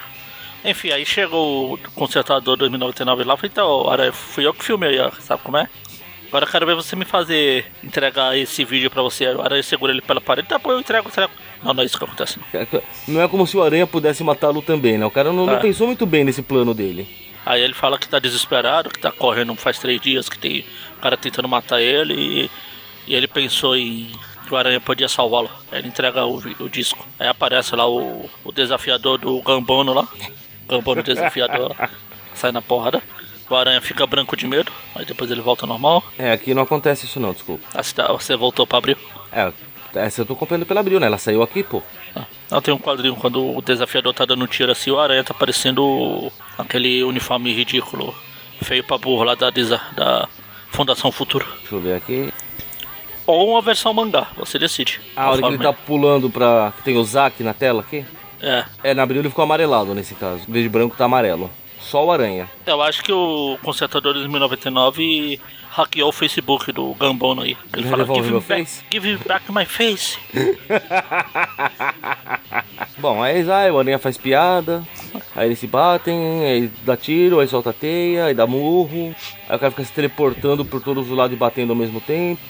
[0.63, 5.41] Enfim, aí chegou o consertador 2099 lá, falei, então, Aranha, fui eu que filmei, sabe
[5.43, 5.67] como é?
[6.27, 9.25] Agora eu quero ver você me fazer entregar esse vídeo pra você.
[9.33, 11.31] O Aranha segura ele pela parede, tá bom, eu entrego, entrego.
[11.63, 12.39] Não, não é isso que acontece.
[12.53, 12.81] não.
[13.15, 15.05] Não é como se o Aranha pudesse matá-lo também, né?
[15.05, 15.59] O cara não, não É.
[15.59, 17.07] pensou muito bem nesse plano dele.
[17.45, 20.63] Aí ele fala que tá desesperado, que tá correndo faz três dias, que tem
[20.97, 22.51] o cara tentando matar ele e,
[23.07, 24.11] e ele pensou em
[24.51, 25.49] que o Aranha podia salvá-lo.
[25.71, 27.07] Aí ele entrega o, o disco.
[27.17, 30.05] Aí aparece lá o, o desafiador do Gambono lá.
[30.67, 31.73] Gambano desafiador
[32.35, 33.01] sai na porrada.
[33.49, 36.03] O Aranha fica branco de medo, mas depois ele volta normal.
[36.19, 37.65] É, aqui não acontece isso não, desculpa.
[37.73, 38.97] Ah, você voltou pra abril.
[39.31, 39.53] É,
[39.95, 41.07] essa eu tô comprando pela Abril, né?
[41.07, 41.81] Ela saiu aqui, pô.
[42.13, 45.23] Ah, Não, tem um quadrinho quando o desafiador tá dando um tiro assim, o Aranha
[45.23, 48.13] tá parecendo aquele uniforme ridículo,
[48.61, 50.29] feio pra burro lá da, da
[50.69, 51.45] Fundação Futuro.
[51.59, 52.33] Deixa eu ver aqui.
[53.31, 54.99] Ou uma versão mangá, você decide.
[55.15, 56.73] Ah, a hora que ele tá pulando pra...
[56.77, 58.05] que tem o Zack na tela aqui.
[58.41, 60.43] É, É, na Abril ele ficou amarelado nesse caso.
[60.47, 61.49] Em vez de branco tá amarelo.
[61.79, 62.49] Só o Aranha.
[62.65, 65.39] eu acho que o Consertador de 2099
[65.71, 67.57] hackeou o Facebook do Gambono aí.
[67.73, 70.17] Ele Ele fala, give me, back, face?" give me back my face.
[72.97, 74.83] Bom, aí vai, o Aranha faz piada.
[75.35, 79.15] Aí eles se batem, aí dá tiro, aí solta a teia, aí dá murro.
[79.49, 82.41] Aí o cara fica se teleportando por todos os lados e batendo ao mesmo tempo.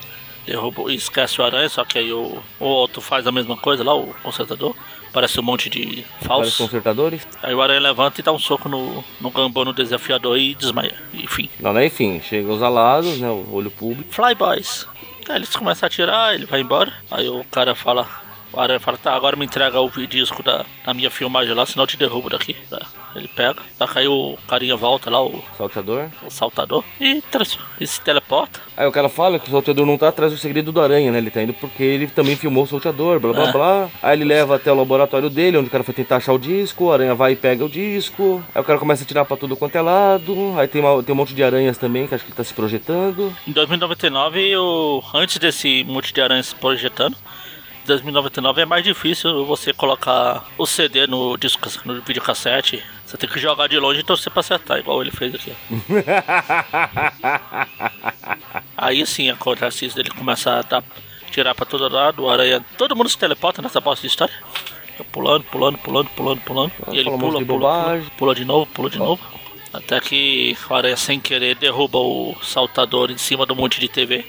[0.46, 3.84] Derruba e esquece o aranha, só que aí o, o outro faz a mesma coisa
[3.84, 4.76] lá, o consertador.
[5.14, 6.58] Parece um monte de falsos.
[6.58, 7.28] consertadores.
[7.44, 10.96] Aí o aranha levanta e dá um soco no, no gambono desafiador e desmaia.
[11.14, 11.50] Enfim.
[11.60, 11.86] Não, né?
[11.86, 13.30] Enfim, chega os alados, né?
[13.30, 14.10] O olho público.
[14.14, 14.88] Fly boys.
[15.28, 16.94] Aí eles começam a atirar, ele vai embora.
[17.10, 18.08] Aí o cara fala.
[18.54, 21.84] O aranha fala, tá, agora me entrega o disco da, da minha filmagem lá, senão
[21.84, 22.54] eu te derrubo daqui.
[22.70, 22.86] Tá,
[23.16, 23.56] Ele pega,
[23.94, 26.10] que aí o carinha volta lá, o, Salteador.
[26.26, 27.24] o saltador, e,
[27.80, 28.60] e se teleporta.
[28.76, 31.18] Aí o cara fala que o salteador não tá atrás do segredo do aranha, né?
[31.18, 33.52] Ele tá indo porque ele também filmou o salteador, blá blá É.
[33.54, 33.90] blá.
[34.02, 36.86] Aí ele leva até o laboratório dele, onde o cara foi tentar achar o disco,
[36.86, 38.44] o aranha vai e pega o disco.
[38.54, 40.56] Aí o cara começa a tirar pra tudo quanto é lado.
[40.58, 42.54] Aí tem, uma- tem um monte de aranhas também, que acho que ele tá se
[42.54, 43.34] projetando.
[43.48, 47.16] Em 2099, o, antes desse monte de aranhas se projetando,
[47.86, 52.84] 2099 é mais difícil você colocar o CD no disco, no videocassete.
[53.06, 55.54] Você tem que jogar de longe e torcer pra acertar, igual ele fez aqui.
[58.78, 60.84] Aí sim acontece isso, ele começa a dar,
[61.32, 62.64] tirar pra todo lado, o aranha.
[62.78, 64.34] Todo mundo se teleporta nessa bosta de história.
[65.12, 66.72] Pulando, pulando, pulando, pulando, pulando.
[66.92, 69.22] E ele pula, pula, pula, pula de novo, pula de novo.
[69.74, 74.26] Até que o aranha sem querer derruba o saltador em cima do monte de TV.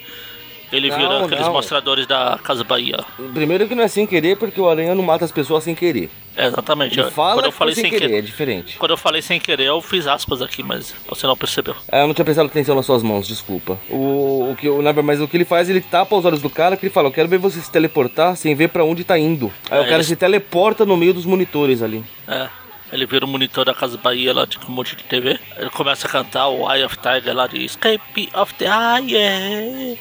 [0.73, 1.53] Ele Não, vira aqueles não.
[1.53, 2.97] mostradores da Casa Bahia.
[3.33, 6.09] Primeiro que não é sem querer, porque o aranha não mata as pessoas sem querer.
[6.35, 6.99] É, exatamente.
[6.99, 8.17] Ele fala quando eu que falei sem sem querer, querer.
[8.17, 8.77] é diferente.
[8.79, 11.75] Quando eu falei sem querer, eu fiz aspas aqui, mas você não percebeu.
[11.91, 13.77] É, eu não tinha prestado atenção nas suas mãos, desculpa.
[13.87, 16.75] O, o que, o- mas o que ele faz, ele tapa os olhos do cara,
[16.75, 19.53] que ele fala, eu quero ver você se teleportar sem ver pra onde tá indo.
[19.69, 22.03] Aí É, o cara ele- se teleporta no meio dos monitores ali.
[22.27, 22.49] É.
[22.91, 25.39] Ele vira o monitor da Casa Bahia lá, de um monte de TV.
[25.57, 29.97] Ele começa a cantar o Eye of Tiger lá de Escape of the Eye.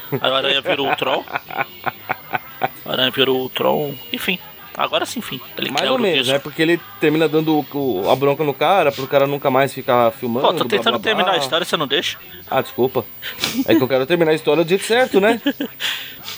[0.12, 1.24] o Aranha vira o Tron.
[2.84, 3.94] O Aranha vira o Tron.
[4.12, 4.38] Enfim,
[4.76, 5.40] agora sim, enfim.
[5.56, 6.32] Ele Mais ou menos, disco.
[6.32, 6.38] né?
[6.38, 10.46] Porque ele termina dando o- a bronca no cara, pro cara nunca mais ficar filmando.
[10.46, 11.00] Pô, tô blá, tentando blá, blá.
[11.00, 12.18] terminar a história, você não deixa?
[12.50, 13.04] Ah, desculpa.
[13.66, 15.40] É que eu quero terminar a história do jeito certo, né?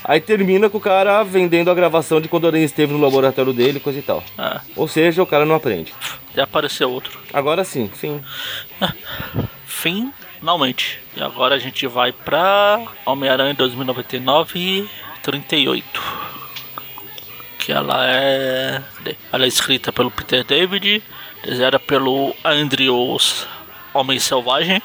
[0.07, 3.53] Aí termina com o cara vendendo a gravação de quando o Aranha esteve no laboratório
[3.55, 4.23] dele, coisa e tal.
[4.37, 5.95] Ah, Ou seja, o cara não aprende.
[6.35, 7.19] já apareceu outro.
[7.33, 8.21] Agora sim, fim.
[10.45, 11.01] Finalmente.
[11.17, 14.87] E agora a gente vai pra Homem-Aranha 2099
[15.23, 16.03] 38.
[17.59, 18.83] Que ela é.
[19.33, 21.03] Ela é escrita pelo Peter David,
[21.43, 23.47] desenhada pelo Andrews
[23.95, 24.83] Homem Selvagem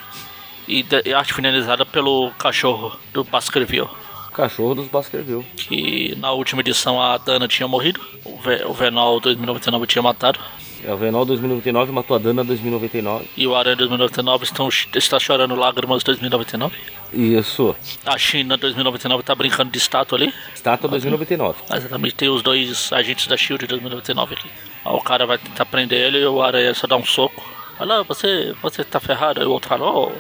[0.65, 3.89] e, de, e arte finalizada pelo cachorro do Baskerville.
[4.32, 5.43] Cachorro dos Baskerville.
[5.58, 10.39] Que na última edição a Dana tinha morrido, o, Ve o Venol 2099 tinha matado.
[10.84, 13.26] É, o Venol 2099 matou a Dana 2099.
[13.36, 16.76] E o Aranha 2099 estão, está chorando lágrimas 2099.
[17.13, 17.76] Isso.
[18.06, 20.34] A China 2099 tá brincando de estátua ali.
[20.54, 21.58] Estátua 2099.
[21.74, 24.50] Exatamente, tem os dois agentes da Shield 2099 aqui.
[24.86, 27.44] Aí o cara vai tentar prender ele e o Aranha só dá um soco.
[27.78, 29.39] Fala, "Ah, você, você tá ferrado.
[29.42, 30.12] Aí o outro fala, "Ô,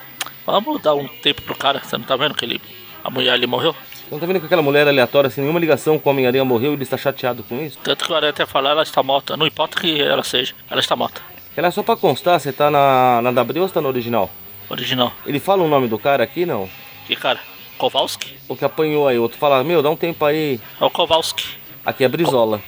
[0.45, 1.79] vamos dar um tempo pro cara.
[1.83, 2.61] Você não tá vendo que ele,
[3.03, 3.75] a mulher ali morreu?
[4.11, 6.75] Não tá vendo que aquela mulher aleatória, sem nenhuma ligação com o Homem-Aranha morreu e
[6.75, 7.77] ele está chateado com isso?
[7.83, 9.37] Tanto que o Aranha até fala, ela está morta.
[9.37, 11.21] Não importa que ela seja, ela está morta.
[11.55, 14.29] Ela é só pra constar, você tá na, na W ou você tá no original?
[14.67, 15.13] Original.
[15.25, 16.67] Ele fala o nome do cara aqui, não?
[17.05, 17.39] Que cara?
[17.77, 18.35] Kowalski?
[18.47, 20.59] O que apanhou aí, outro fala, meu, dá um tempo aí.
[20.81, 21.45] É o Kowalski.
[21.85, 22.61] Aqui é Brizola.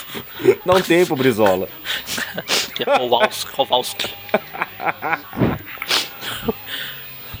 [0.64, 1.68] dá um tempo, Brizola.
[2.74, 3.52] Que é Kowalski.
[3.52, 4.10] Kowalski.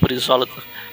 [0.00, 0.46] Brizola.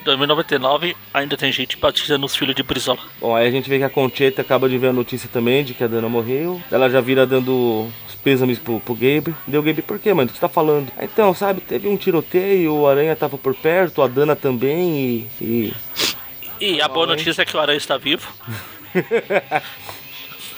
[0.03, 2.99] 2099 ainda tem gente batizando os filhos de Brizola.
[3.19, 5.73] Bom, aí a gente vê que a Concheta acaba de ver a notícia também de
[5.73, 6.61] que a Dana morreu.
[6.71, 9.35] Ela já vira dando os pêsames pro, pro Gabe.
[9.47, 10.29] Deu Gabe, por quê, mano?
[10.29, 10.91] O que você tá falando?
[10.97, 15.43] Ah, Então, sabe, teve um tiroteio, o Aranha tava por perto, a Dana também e.
[15.43, 15.73] e...
[16.59, 18.31] E a boa notícia é que o Aranha está vivo.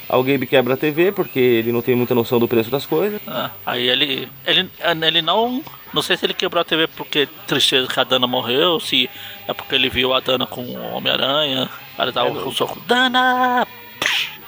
[0.10, 2.86] Aí o Gabe quebra a TV porque ele não tem muita noção do preço das
[2.86, 3.22] coisas.
[3.26, 4.70] Ah, aí ele, ele.
[5.02, 5.64] Ele não.
[5.94, 9.10] Não sei se ele quebrou a TV porque tristeza que a Dana morreu, se
[9.48, 11.70] é porque ele viu a Dana com o Homem-Aranha.
[11.98, 12.80] Aí ele dá um, um soco.
[12.88, 13.68] Dana!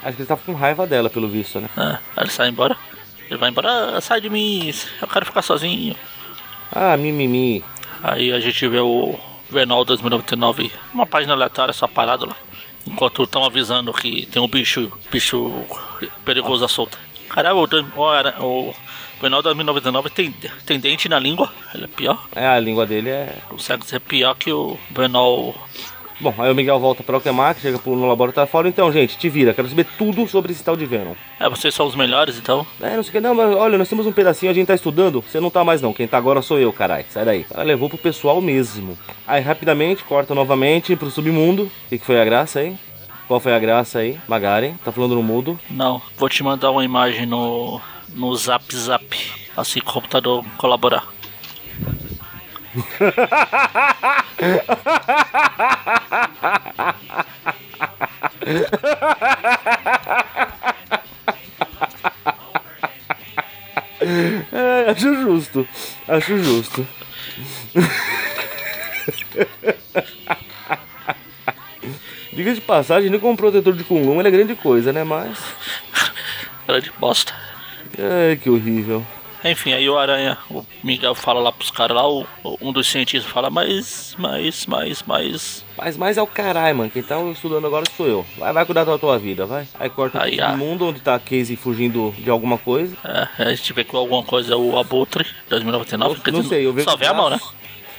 [0.04, 1.70] Acho que ele tava com raiva dela, pelo visto, né?
[1.76, 2.78] Aí ele sai embora.
[3.30, 5.96] Ele vai embora, ah, sai de mim, eu quero ficar sozinho.
[6.72, 7.64] Ah, mimimi.
[8.04, 9.16] Aí a gente vê o
[9.50, 12.36] Venol 2099, uma página aleatória só parado lá.
[12.86, 15.52] Enquanto estão avisando que tem um bicho, bicho
[16.24, 17.00] perigoso à solta.
[17.30, 18.76] Caralho, o, o, o
[19.22, 20.34] Venol 2099 tem,
[20.66, 22.26] tem dente na língua, ele é pior.
[22.36, 23.36] É, a língua dele é.
[23.50, 25.56] Consegue ser pior que o Venol.
[26.20, 29.18] Bom, aí o Miguel volta pra Alquemax, chega pro- no laboratório e fala, então, gente,
[29.18, 31.14] te vira, quero saber tudo sobre esse tal de Venom.
[31.38, 32.66] É, vocês são os melhores então.
[32.80, 34.74] É, não sei o que, não, mas olha, nós temos um pedacinho, a gente tá
[34.76, 37.46] estudando, você não tá mais não, quem tá agora sou eu, caralho, sai daí.
[37.54, 38.98] Ela levou pro pessoal mesmo.
[39.28, 41.64] Aí, rapidamente, corta novamente pro submundo.
[41.64, 42.78] O que, que foi a graça aí?
[43.28, 44.18] Qual foi a graça aí?
[44.26, 45.60] Magaren, tá falando no mudo.
[45.70, 47.82] Não, vou te mandar uma imagem no,
[48.16, 49.06] no Zap Zap,
[49.56, 51.08] assim que o computador colaborar.
[64.52, 65.68] É, acho justo,
[66.08, 66.88] acho justo.
[72.32, 75.04] Diga de passagem, nem como protetor de Kunlun ele é grande coisa, né?
[75.04, 75.40] Mas.
[76.68, 77.34] Grande bosta.
[78.00, 79.06] Ai, que horrível.
[79.44, 82.88] Enfim, aí o Aranha, o Miguel fala lá pros caras lá, o, o- um dos
[82.90, 85.66] cientistas fala, mas, mas, mas, mas.
[85.78, 86.90] Mas mais é o caralho, mano.
[86.90, 88.26] Quem tá estudando agora sou eu.
[88.40, 89.68] Vai, vai cuidar da tua vida, vai.
[89.80, 90.58] Aí corta Aí, todo ah.
[90.58, 92.98] mundo onde tá a Casey fugindo de alguma coisa.
[93.38, 96.16] É, a gente vê que alguma coisa é o Abutre 2099.
[96.16, 97.40] Não- quer não sei, eu vejo Só vê a mão, né?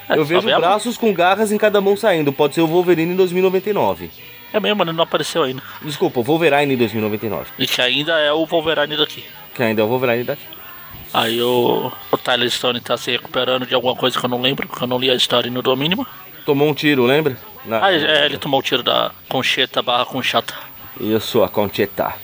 [0.09, 2.33] É, eu só vejo braços com garras em cada mão saindo.
[2.33, 4.11] Pode ser o Wolverine em 2099.
[4.53, 5.63] É mesmo, ele não apareceu ainda.
[5.83, 7.51] Desculpa, Wolverine em 2099.
[7.59, 9.25] E que ainda é o Wolverine daqui.
[9.55, 10.43] Que ainda é o Wolverine daqui.
[11.13, 14.67] Aí o, o Tyler Stone tá se recuperando de alguma coisa que eu não lembro,
[14.69, 16.07] porque eu não li a história no do mínimo.
[16.45, 17.37] Tomou um tiro, lembra?
[17.65, 17.85] Na...
[17.87, 20.55] Ah, é, ele tomou o tiro da Concheta barra Conchata.
[21.01, 22.15] Isso, a Concheta.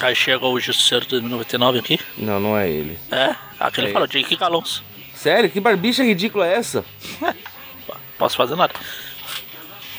[0.00, 2.00] Aí chega o Justiceiro 2099 aqui.
[2.18, 2.98] Não, não é ele.
[3.10, 3.92] É, aquele É.
[3.92, 4.82] fala, Jake Galons.
[5.14, 5.48] Sério?
[5.48, 6.84] Que barbicha ridícula é essa?
[8.18, 8.74] Posso fazer nada.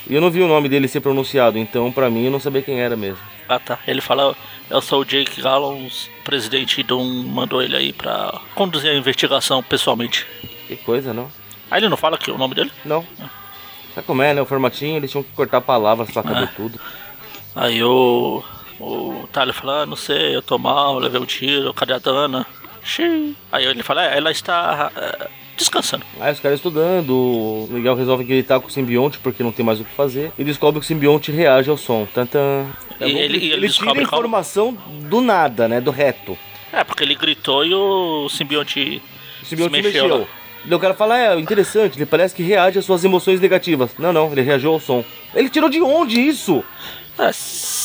[0.08, 2.62] E eu não vi o nome dele ser pronunciado, então pra mim eu não sabia
[2.62, 3.18] quem era mesmo.
[3.50, 3.80] Ah tá.
[3.88, 4.36] Ele fala,
[4.70, 9.64] eu sou o Jake Galons, presidente do um mandou ele aí pra conduzir a investigação
[9.64, 10.26] pessoalmente.
[10.68, 11.32] Que coisa, não?
[11.72, 12.72] Aí ele não fala aqui o nome dele.
[12.84, 13.06] Não.
[13.94, 14.42] Sabe como é, né?
[14.42, 16.54] O formatinho, eles tinham que cortar palavras pra caber Ah.
[16.56, 16.80] tudo.
[17.56, 18.44] Aí o.
[18.78, 22.46] O Tyler fala, ah, não sei, eu tô mal, levei um tiro, cadê a Dana?
[22.84, 23.36] Xiii.
[23.50, 26.06] Aí ele fala, é, ela está é, descansando.
[26.20, 29.52] Aí os caras estudando, o Miguel resolve que ele tá com o simbionte porque não
[29.52, 30.32] tem mais o que fazer.
[30.38, 32.06] E descobre que o simbionte reage ao som.
[32.14, 32.66] Tantã.
[33.00, 34.78] É ele- ele ele tira descobre a como- informação
[35.10, 35.80] do nada, né?
[35.82, 36.38] Do reto.
[36.72, 39.02] É, porque ele gritou e o simbionte
[39.42, 40.04] O simbionte se mexeu.
[40.08, 40.28] mexeu.
[40.66, 43.92] Daí o cara fala, é interessante, ele parece que reage às suas emoções negativas.
[44.00, 45.06] Não, não, ele reagiu ao som.
[45.34, 46.64] Ele tirou de onde isso?
[47.20, 47.85] É, s-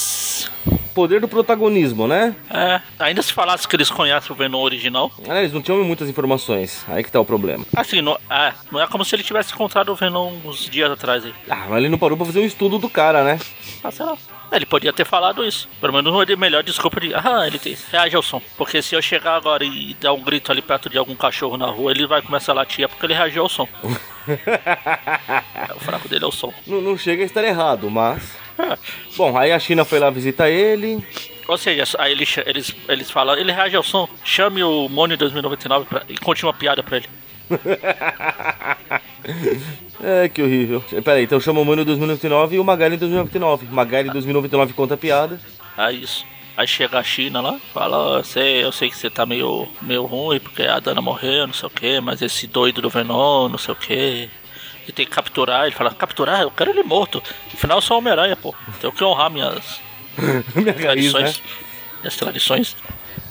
[0.94, 2.34] Poder do protagonismo, né?
[2.50, 6.08] é, ainda se falasse que eles conhecem o Venom original, Ah, eles não tinham muitas
[6.08, 6.84] informações.
[6.88, 7.64] Aí que tá o problema.
[7.76, 11.24] assim, não é, não é como se ele tivesse encontrado o Venom uns dias atrás
[11.24, 11.32] aí.
[11.48, 13.38] Ah, mas ele não parou pra fazer um estudo do cara, né?
[13.84, 14.16] Ah, sei lá.
[14.52, 15.68] Ele podia ter falado isso.
[15.80, 17.14] Pelo menos uma de- melhor desculpa de.
[17.14, 17.76] Ah, ele tem.
[17.92, 18.42] Reage ao som.
[18.58, 21.66] Porque se eu chegar agora e dar um grito ali perto de algum cachorro na
[21.66, 23.68] rua, ele vai começar a latir é porque ele reagiu ao som.
[24.46, 26.52] É, o fraco dele é o som.
[26.66, 28.36] Não, não chega a estar errado, mas.
[29.16, 31.04] Bom, aí a China foi lá visitar ele.
[31.48, 35.16] Ou seja, aí ele, cha- eles, eles falam, ele reage ao som, chame o Mônio
[35.16, 37.08] 2099 pra, e conte uma piada pra ele.
[40.02, 40.82] É, que horrível.
[41.04, 43.66] Pera aí, então chama o em 2099 e o Magali em 2099.
[43.70, 45.38] Magali em 2099 conta a piada.
[45.76, 46.24] É isso.
[46.60, 50.04] Aí chega a China lá, fala, eu sei, eu sei que você tá meio, meio
[50.04, 53.56] ruim porque a Dana morreu, não sei o que, mas esse doido do Venom, não
[53.56, 54.28] sei o que.
[54.86, 57.22] E tem que capturar, ele fala, capturar, eu quero ele morto.
[57.54, 58.54] Afinal eu sou Homem-Aranha, pô.
[58.78, 59.80] Tenho que honrar minhas
[60.54, 61.20] Minha raiz, né?
[61.22, 61.42] tradições.
[62.02, 62.76] Minhas tradições.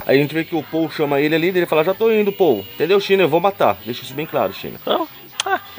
[0.07, 2.11] Aí a gente vê que o Paul chama ele ali e ele fala, já tô
[2.11, 2.65] indo, Paul.
[2.73, 3.21] Entendeu, China?
[3.21, 3.77] Eu vou matar.
[3.85, 4.79] Deixa isso bem claro, China.
[4.81, 5.07] Então,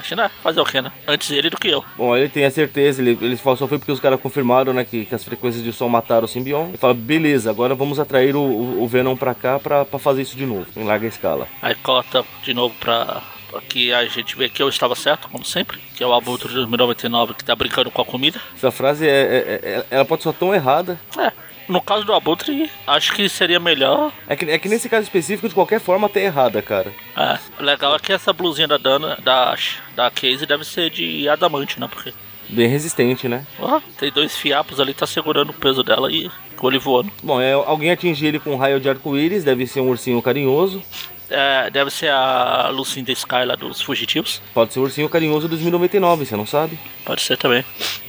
[0.01, 0.91] a China fazer o que, né?
[1.07, 1.85] Antes ele do que eu.
[1.97, 5.05] Bom, ele tem a certeza, ele, ele só foi porque os caras confirmaram, né, que,
[5.05, 6.69] que as frequências de som mataram o Symbion.
[6.69, 10.23] Ele fala, beleza, agora vamos atrair o, o, o Venom pra cá pra, pra fazer
[10.23, 11.47] isso de novo, em larga escala.
[11.63, 13.23] Aí corta de novo pra.
[13.51, 15.79] pra que a gente vê que eu estava certo, como sempre.
[15.97, 18.41] Que é o Abutre de 2099 que tá brincando com a comida.
[18.57, 20.99] Essa frase, é, é- é- ela pode ser tão errada.
[21.19, 21.33] É,
[21.69, 24.13] no caso do Abutre, acho que seria melhor.
[24.29, 26.93] É que, é que nesse caso específico, de qualquer forma, tá errada, cara.
[27.17, 29.55] É, o legal é que essa blusinha da Dana, da,
[29.95, 31.89] da Casey, deve ser de adamante, né?
[31.91, 32.13] Porque
[32.49, 33.47] Bem resistente, né?
[33.61, 37.11] ó, tem dois fiapos ali, tá segurando o peso dela e com ele voando.
[37.23, 40.83] Bom, é, alguém atingir ele com um raio de arco-íris, deve ser um ursinho carinhoso.
[41.31, 44.43] É, deve ser a Lucinda Sky lá dos fugitivos.
[44.53, 46.79] Pode ser o ursinho carinhoso 2099, você não sabe?
[47.05, 47.65] Pode ser também.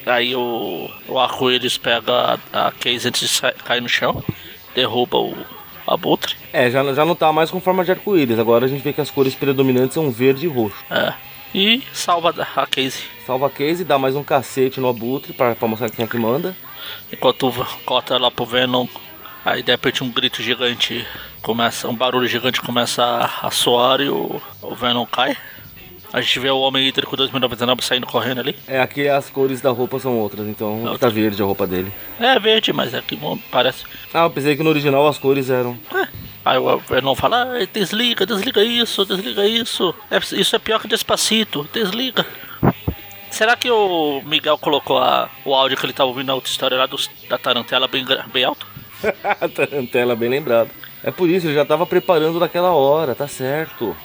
[0.05, 4.23] Aí o, o arco-íris pega a, a Casey antes de cair no chão,
[4.73, 5.37] derruba o
[5.87, 6.35] abutre.
[6.51, 8.39] É, já, já não tá mais com forma de arco-íris.
[8.39, 10.83] Agora a gente vê que as cores predominantes são verde e roxo.
[10.89, 11.13] É.
[11.53, 13.03] E salva a Casey.
[13.27, 16.17] Salva a Casey, dá mais um cacete no abutre pra, pra mostrar quem é que
[16.17, 16.55] manda.
[17.11, 17.51] Enquanto
[17.85, 18.87] cota lá pro Venom,
[19.43, 21.05] aí de repente um grito gigante
[21.41, 25.35] começa, um barulho gigante começa a, a soar e o, o Venom cai.
[26.13, 28.55] A gente vê o Homem Hídrico 2099 saindo correndo ali.
[28.67, 30.99] É, aqui as cores da roupa são outras, então Outra.
[30.99, 31.91] tá verde a roupa dele.
[32.19, 33.17] É verde, mas é que
[33.49, 33.85] parece.
[34.13, 35.79] Ah, eu pensei que no original as cores eram.
[35.95, 36.07] É.
[36.43, 39.95] Aí o Venom fala, ah, desliga, desliga isso, desliga isso.
[40.09, 42.25] É, isso é pior que Despacito, desliga.
[43.29, 46.77] Será que o Miguel colocou a, o áudio que ele tava ouvindo na outra história
[46.77, 46.97] lá do,
[47.29, 48.67] da Tarantela bem, bem alto?
[49.55, 50.69] Tarantela, bem lembrado.
[51.03, 53.95] É por isso, ele já tava preparando naquela hora, tá certo.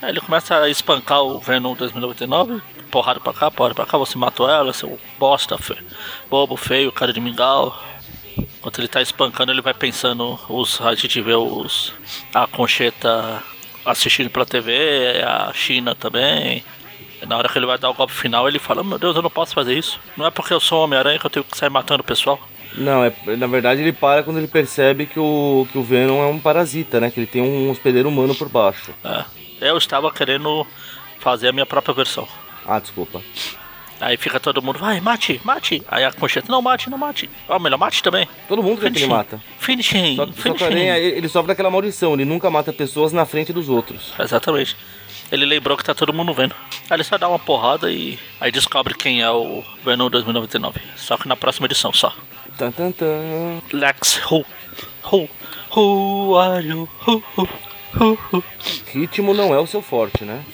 [0.00, 4.16] Aí ele começa a espancar o Venom 2099, porrada pra cá, porrada pra cá, você
[4.16, 5.76] matou ela, seu bosta, fe...
[6.30, 7.76] bobo, feio, cara de mingau.
[8.38, 11.92] Enquanto ele tá espancando, ele vai pensando, os, a gente vê os,
[12.32, 13.42] a Concheta
[13.84, 16.64] assistindo pela TV, a China também.
[17.26, 19.30] Na hora que ele vai dar o golpe final, ele fala, meu Deus, eu não
[19.30, 19.98] posso fazer isso.
[20.16, 22.38] Não é porque eu sou Homem-Aranha que eu tenho que sair matando o pessoal.
[22.76, 26.26] Não, é, na verdade ele para quando ele percebe que o, que o Venom é
[26.26, 27.10] um parasita, né?
[27.10, 28.92] Que ele tem um hospedeiro humano por baixo.
[29.04, 29.24] É.
[29.60, 30.66] Eu estava querendo
[31.18, 32.28] fazer a minha própria versão.
[32.66, 33.20] Ah, desculpa.
[34.00, 35.82] Aí fica todo mundo, vai, mate, mate.
[35.88, 37.28] Aí a Concheta, não mate, não mate.
[37.48, 38.28] Ó, melhor mate também.
[38.46, 39.08] Todo mundo quer que ele Finishing.
[39.12, 39.42] mata.
[39.58, 40.66] Finishing, Só, só que finishing.
[40.66, 44.12] Ele ele sofre daquela maldição, ele nunca mata pessoas na frente dos outros.
[44.16, 44.76] Exatamente.
[45.32, 46.54] Ele lembrou que tá todo mundo vendo.
[46.88, 50.80] Aí ele só dá uma porrada e aí descobre quem é o Venom 2099.
[50.96, 52.14] Só que na próxima edição só.
[52.58, 53.62] Tan, tan, tan.
[53.72, 54.44] Lex, who?
[55.12, 55.28] Who?
[55.76, 56.88] Who are you?
[57.06, 57.22] Who?
[57.36, 57.48] Who?
[57.98, 58.18] Who?
[58.32, 58.44] who?
[58.92, 60.44] Ritmo não é o seu forte, né?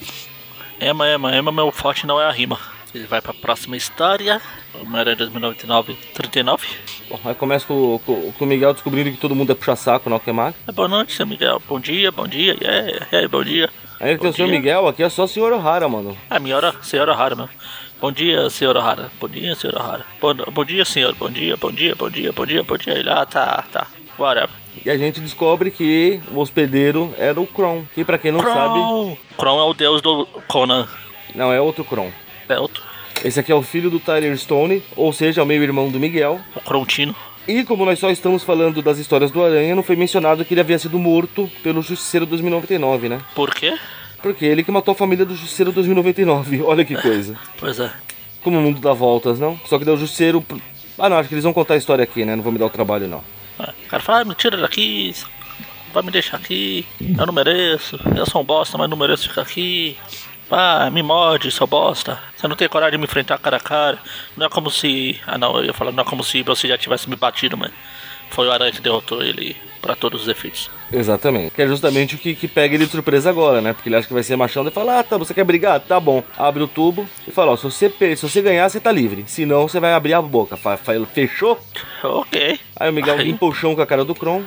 [0.79, 2.59] Emma, Emma, Emma, meu forte não é a rima.
[2.93, 4.41] Ele vai pra próxima história.
[4.81, 6.67] Homem-Aranha 2099, 39.
[7.09, 10.15] Bom, aí começa com, com- com o Miguel descobrindo que todo mundo é puxa-saco no
[10.15, 10.55] Alquemac.
[10.67, 11.61] É, boa noite, seu Miguel.
[11.67, 12.55] Bom dia, bom dia.
[12.61, 13.69] Yeah, yeah, bom dia.
[13.99, 14.49] Aí tem o senhor.
[14.49, 16.15] Miguel, aqui é só o senhor O'Hara, mano.
[16.29, 17.51] Ah, minha hora, senhora O'Hara mesmo.
[17.99, 19.11] Bom dia, senhora O'Hara.
[19.19, 20.05] Bom dia, senhora O'Hara.
[20.19, 21.15] Bom, bom dia, senhor.
[21.15, 22.93] Bom dia, bom dia, bom dia, bom dia, bom dia.
[22.93, 23.87] Ele, ah, tá, tá.
[24.19, 24.49] Whatever.
[24.85, 27.85] E a gente descobre que o hospedeiro era o Kron.
[27.95, 29.17] Que pra quem não sabe, Kron.
[29.37, 30.87] Kron é o deus do Conan.
[31.33, 32.11] não é outro Kron.
[32.49, 32.83] É outro.
[33.23, 36.39] Esse aqui é o filho do Tyler Stone, ou seja, é o meio-irmão do Miguel.
[36.53, 37.15] O Crontino.
[37.47, 40.61] E como nós só estamos falando das histórias do Aranha, não foi mencionado que ele
[40.61, 43.21] havia sido morto pelo Justiceiro 2099, né?
[43.33, 43.77] Por quê?
[44.21, 46.63] Porque ele que matou a família do Justiceiro 2099.
[46.63, 47.37] Olha que coisa.
[47.59, 47.91] Pois é.
[48.43, 49.59] Como o mundo dá voltas, não?
[49.65, 50.45] Só que deu o Justiceiro.
[50.97, 52.35] Ah, não, acho que eles vão contar a história aqui, né?
[52.35, 53.23] Não vou me dar o trabalho, não.
[53.59, 53.69] É.
[53.85, 55.15] O cara fala, ah, me tira daqui.
[55.93, 56.85] Vai me deixar aqui.
[56.99, 57.99] Eu não mereço.
[58.15, 59.97] Eu sou um bosta, mas não mereço ficar aqui.
[60.51, 62.19] Ah, me morde, seu bosta.
[62.35, 63.97] Você não tem coragem de me enfrentar cara a cara.
[64.37, 65.19] Não é como se.
[65.25, 67.71] Ah, não, eu ia falar, não é como se você já tivesse me batido, mas.
[68.29, 70.71] Foi o Aranha que derrotou ele pra todos os efeitos.
[70.91, 71.51] Exatamente.
[71.51, 73.71] Que é justamente o que, que pega ele de surpresa agora, né?
[73.71, 74.63] Porque ele acha que vai ser machão.
[74.63, 75.79] Ele fala: Ah, tá, você quer brigar?
[75.79, 76.23] Tá bom.
[76.35, 79.25] Abre o tubo e fala: Ó, se você, se você ganhar, você tá livre.
[79.27, 80.57] Se não, você vai abrir a boca.
[80.57, 81.59] Fa- fa- Fechou?
[82.03, 82.59] Ok.
[82.75, 83.25] Aí o Miguel Aí.
[83.25, 84.41] limpa o chão com a cara do Kron.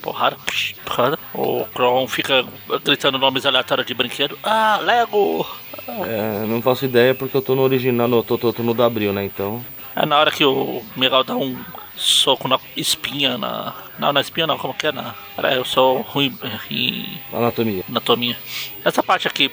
[0.00, 0.36] Porrada,
[0.84, 1.18] porrada.
[1.34, 2.44] O Kron fica
[2.84, 4.38] gritando nomes aleatórios de brinquedo.
[4.42, 5.44] Ah, Lego!
[5.88, 8.82] É, não faço ideia porque eu tô no original, no, tô, tô, tô no do
[8.82, 9.24] Abril, né?
[9.24, 9.64] Então.
[9.94, 11.56] É na hora que o Miguel dá um
[11.96, 13.74] soco na espinha, na.
[13.98, 14.92] Não, na espinha não, como que é?
[14.92, 15.14] Na...
[15.38, 16.36] Aí, eu sou ruim
[16.70, 17.84] em Anatomia.
[17.88, 18.36] anatomia.
[18.84, 19.50] Essa parte aqui,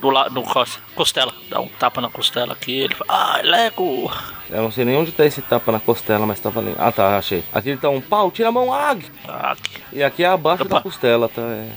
[0.00, 4.10] do lado, no cos- costela, dá um tapa na costela aqui, ele fala, ah, Lego!
[4.48, 6.76] Eu não sei nem onde tá esse tapa na costela, mas tá valendo.
[6.78, 7.44] Ah, tá, achei.
[7.52, 9.04] Aqui ele tá um pau, tira a mão, ag!
[9.92, 10.76] E aqui é abaixo Opa.
[10.76, 11.42] da costela, tá?
[11.42, 11.68] É.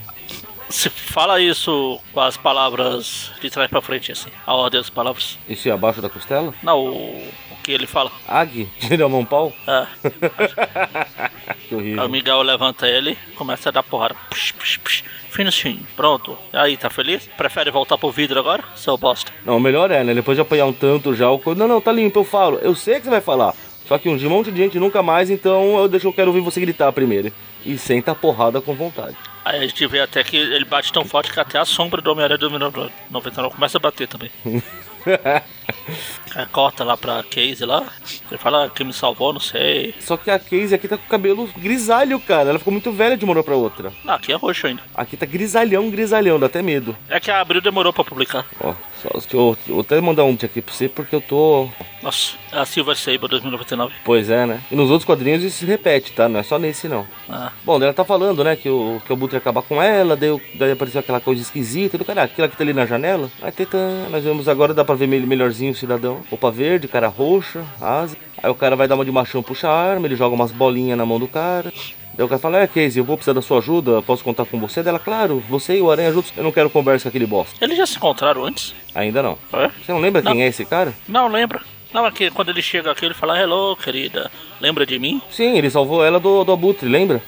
[0.70, 5.38] Se fala isso com as palavras de trás pra frente, assim, a ordem das palavras.
[5.48, 6.52] Isso é abaixo da costela?
[6.64, 7.28] Não, o
[7.64, 8.12] que ele fala.
[8.28, 8.70] Ag?
[8.80, 9.54] Tira a mão, pau?
[9.68, 9.88] É.
[11.68, 12.10] Que Aí o horrível.
[12.10, 14.16] Miguel levanta ele, começa a dar porrada.
[14.30, 15.04] Psh, psh, psh.
[15.30, 16.38] Finishing, pronto.
[16.52, 17.28] Aí, tá feliz?
[17.36, 18.64] Prefere voltar pro vidro agora?
[18.76, 19.32] Seu bosta.
[19.44, 20.14] Não, melhor é, né?
[20.14, 22.60] Depois de apanhar um tanto já, o Não, não, tá limpo, eu falo.
[22.62, 23.56] Eu sei que você vai falar.
[23.88, 26.28] Só que um de um monte de gente nunca mais, então eu deixo eu quero
[26.30, 27.34] ouvir você gritar primeiro.
[27.66, 29.18] E senta a porrada com vontade.
[29.44, 32.12] Aí a gente vê até que ele bate tão forte que até a sombra do
[32.12, 34.30] Homem-Aranha do 99 começa a bater também.
[36.52, 37.86] Corta lá pra Casey lá.
[38.30, 39.94] Ele fala, ah, quem me salvou, não sei.
[40.00, 42.50] Só que a Casey aqui tá com o cabelo grisalho, cara.
[42.50, 43.92] Ela ficou muito velha de uma hora pra outra.
[44.04, 44.82] Não, aqui é roxo ainda.
[44.96, 46.96] Aqui tá grisalhão, grisalhão, dá até medo.
[47.08, 48.46] É que a Abril demorou pra publicar.
[48.60, 51.70] Ó, só, deixa eu, eu vou até mandar um aqui pra você, porque eu tô.
[52.02, 53.94] Nossa, é a Silver Sable 2099.
[54.04, 54.62] Pois é, né?
[54.72, 56.28] E nos outros quadrinhos isso se repete, tá?
[56.28, 57.06] Não é só nesse, não.
[57.30, 60.42] Ah, Bom, ela tá falando, né, que o, que o Butre acabar com ela, daí,
[60.56, 63.30] daí apareceu aquela coisa esquisita, do cara, aquela que tá ali na janela.
[63.42, 63.78] Aí teta,
[64.10, 66.22] nós vemos agora, dá pra ver me- melhorzinho o cidadão.
[66.30, 68.16] Roupa verde, cara roxa, asa.
[68.42, 70.98] Aí o cara vai dar uma de machão, puxa a arma, ele joga umas bolinhas
[70.98, 71.72] na mão do cara.
[72.16, 74.60] Daí o cara fala, é Casey, eu vou precisar da sua ajuda, posso contar com
[74.60, 74.84] você?
[74.84, 77.56] Dela, claro, você e o Aranha juntos, eu não quero conversa com aquele bosta.
[77.64, 78.76] Eles já se encontraram antes?
[78.94, 79.38] Ainda não.
[79.52, 79.70] É?
[79.84, 80.32] Você não lembra Não.
[80.32, 80.94] quem é esse cara?
[81.08, 81.62] Não, lembra?
[81.92, 84.30] Não, aqui, quando ele chega aqui, ele fala, hello, querida,
[84.62, 85.22] lembra de mim?
[85.32, 87.22] Sim, ele salvou ela do, do Abutre, lembra?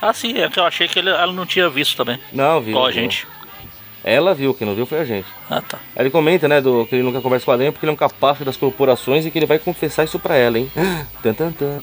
[0.00, 2.18] Ah, sim, é que eu achei que ele, ela não tinha visto também.
[2.32, 2.70] Não, viu.
[2.72, 3.26] Igual a gente.
[4.08, 5.26] Ela viu, quem não viu foi a gente.
[5.50, 5.78] Ah, tá.
[5.96, 7.92] Aí ele comenta, né, do, que ele nunca conversa com a Aranha porque ele é
[7.92, 10.70] um capacho das corporações e que ele vai confessar isso pra ela, hein?
[11.24, 11.80] Tan, tan, tan.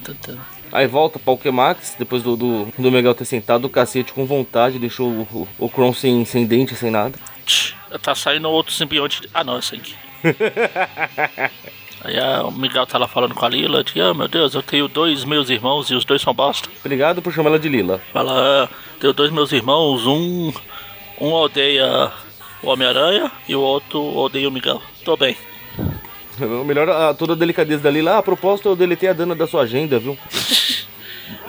[0.72, 4.80] Aí volta pra Alquemax, depois do, do, do Miguel ter sentado o cacete com vontade,
[4.80, 5.22] deixou o,
[5.60, 7.14] o, o Kron sem, sem dente, sem nada.
[7.46, 9.30] Tch, Tá saindo outro simbionte.
[9.34, 9.94] Ah, não, esse aqui.
[12.04, 14.62] Aí a- o Miguel tá lá falando com a Lila, de, ah, meu Deus, eu
[14.64, 16.70] tenho dois meus irmãos e os dois são bosta.
[16.84, 18.02] Obrigado por chamar ela de Lila.
[18.12, 20.52] Fala, ah, tenho dois meus irmãos, um,
[21.20, 22.12] um odeia
[22.62, 24.82] o Homem-Aranha e o outro odeia o Miguel.
[25.04, 25.36] Tô bem.
[26.40, 28.14] O melhor, a, toda a delicadeza da Lila.
[28.14, 30.18] Ah, a propósito, eu deletei a dana da sua agenda, viu?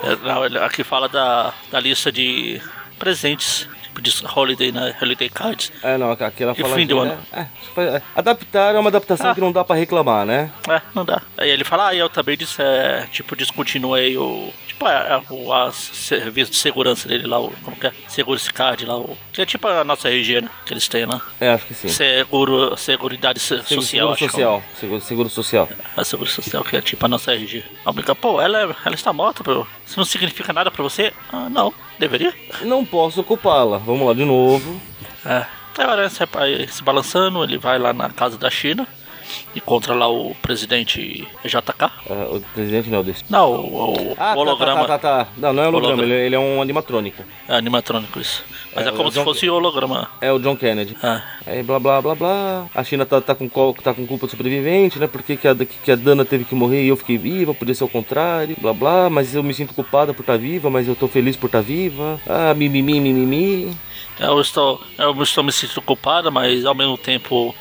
[0.03, 2.61] É, não, aqui fala da, da lista de
[2.97, 3.67] presentes,
[4.01, 4.95] de holiday, né?
[5.01, 5.71] Holiday cards.
[5.83, 6.75] É, não, aqui ela E fala.
[6.75, 7.17] fim do que, ano.
[7.31, 9.35] É, é, é, adaptar é uma adaptação Ah.
[9.35, 10.51] que não dá pra reclamar, né?
[10.69, 11.21] É, não dá.
[11.37, 14.51] Aí ele fala, ah, eu também disse, é, tipo, descontinuei o.
[14.67, 17.51] Tipo, é, é, o a serviço de segurança dele lá, o.
[17.63, 17.93] Como que é?
[18.07, 19.17] Security Card lá, o.
[19.31, 20.49] Que é tipo a nossa RG, né?
[20.65, 21.21] Que eles têm lá.
[21.39, 21.87] É, acho que sim.
[21.87, 24.63] Seguro, Seguridade so- Seguro Social, que é social.
[24.79, 25.69] Seguro, seguro social.
[25.95, 27.63] A Seguridade Social, que é tipo a nossa RG.
[27.85, 29.65] O Miguel, pô, ela, é- ela está morta, pô.
[29.85, 31.13] Isso não significa nada pra você?
[31.31, 31.73] Ah, não.
[31.99, 32.33] Deveria?
[32.61, 33.77] Não posso culpá-la.
[33.77, 34.79] Vamos lá de novo.
[35.25, 35.45] É.
[35.77, 38.87] O Aranha pra- se balançando, ele vai lá na casa da China,
[39.55, 41.91] encontra lá o presidente JK.
[42.09, 43.23] É, o presidente não, desse.
[43.29, 44.81] Não, o, o Ah, tá, holograma.
[44.81, 45.31] tá, tá, tá, tá.
[45.37, 46.13] Não, não é holograma, Holograma.
[46.15, 47.23] ele, ele é um animatrônico.
[47.47, 48.43] É animatrônico isso.
[48.75, 50.09] Mas É, é, como se John- fosse holograma.
[50.21, 50.95] É o John Kennedy.
[51.01, 51.21] É.
[51.47, 52.65] Aí blá blá blá blá.
[52.75, 55.07] A China tá, tá, com, tá com culpa do sobrevivente, né?
[55.07, 57.83] Porque que a, que a Dana teve que morrer e eu fiquei viva, podia ser
[57.83, 59.09] o contrário, blá blá.
[59.09, 62.19] Mas eu me sinto culpada por estar viva, mas eu tô feliz por estar viva.
[62.27, 63.75] Ah, mimimi, mimimi.
[64.19, 67.53] Eu estou, eu estou me sentindo culpada, mas ao mesmo tempo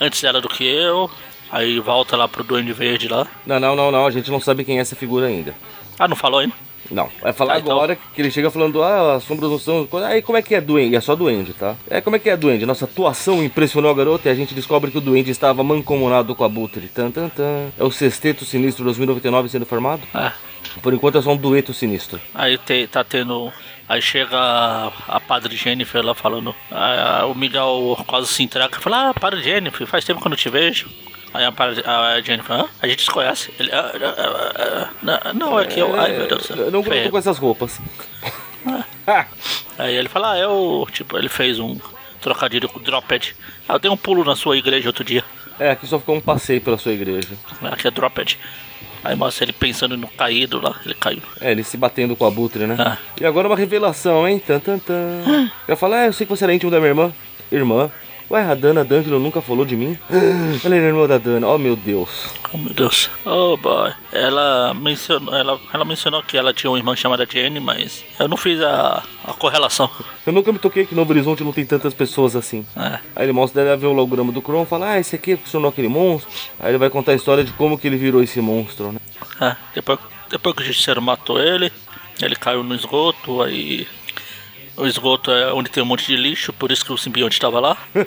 [0.00, 1.10] antes dela do que eu.
[1.50, 3.26] Aí volta lá pro Duende Verde lá.
[3.46, 4.06] Não, não, não, não.
[4.06, 5.54] A gente não sabe quem é essa figura ainda.
[5.98, 6.54] Ah, não falou ainda?
[6.90, 7.72] Não, vai falar Ah, então.
[7.76, 9.86] agora que ele chega falando, ah, as sombras não são.
[10.06, 10.96] Aí como é que é duende?
[10.96, 11.74] É só duende, tá?
[11.90, 12.64] É como é que é duende?
[12.64, 16.44] Nossa atuação impressionou a garota e a gente descobre que o duende estava mancomunado com
[16.44, 16.88] a Butre.
[16.88, 17.68] Tan, tan, tan.
[17.78, 20.02] É o sexteto sinistro 2099 sendo formado?
[20.14, 20.32] É.
[20.82, 22.20] Por enquanto é só um dueto sinistro.
[22.34, 23.52] Aí te- tá tendo.
[23.88, 26.54] Aí chega a, a padre Jennifer lá falando.
[26.70, 30.30] ah, o Miguel quase se entrega e fala: Ah, padre Jennifer, faz tempo que eu
[30.30, 30.88] não te vejo.
[31.32, 31.48] Aí a,
[32.16, 32.66] a Jennifer, Hã?
[32.82, 33.52] a gente se conhece.
[33.58, 35.98] Ele, "Ah, ah, ah, ah, não, é que eu.
[35.98, 36.56] Ai meu Deus do céu.
[36.56, 37.80] Eu não conto com essas roupas.
[39.78, 40.86] Aí ele fala: Ah, eu.
[40.92, 41.78] Tipo, ele fez um
[42.20, 43.34] trocadilho com o Dropped.
[43.68, 45.24] Ah, eu dei um pulo na sua igreja outro dia.
[45.58, 47.30] É, aqui só ficou um passeio pela sua igreja.
[47.62, 48.38] Aqui é Dropped.
[49.04, 51.22] Aí mostra ele pensando no caído lá, ele caiu.
[51.40, 52.76] É, ele se batendo com a Butre, né?
[52.78, 52.98] Ah.
[53.20, 54.42] E agora uma revelação, hein?
[54.44, 55.50] Tan, tan, tan.
[55.66, 57.12] Eu falo, ah, eu sei que você era íntimo da minha irmã.
[57.50, 57.90] Irmã?
[58.30, 59.98] Ué, a Dana D'Angelo nunca falou de mim?
[60.62, 62.28] Ela é irmã da Dana, oh meu Deus.
[62.52, 63.08] Oh meu Deus.
[63.24, 63.90] Oh boy.
[64.12, 68.36] Ela mencionou, ela, ela mencionou que ela tinha uma irmã chamada Jenny, mas eu não
[68.36, 69.90] fiz a, a correlação.
[70.26, 72.66] Eu nunca me toquei que Novo Horizonte não tem tantas pessoas assim.
[72.76, 72.98] É.
[73.16, 75.88] Aí ele mostra, deve ver o holograma do Kron, fala, ah, esse aqui funcionou aquele
[75.88, 76.30] monstro.
[76.60, 78.98] Aí ele vai contar a história de como que ele virou esse monstro, né?
[79.40, 79.98] É, depois,
[80.28, 81.72] depois que o Justiceiro matou ele,
[82.20, 83.86] ele caiu no esgoto, aí.
[84.78, 87.58] O esgoto é onde tem um monte de lixo, por isso que o simbionte estava
[87.58, 87.76] lá.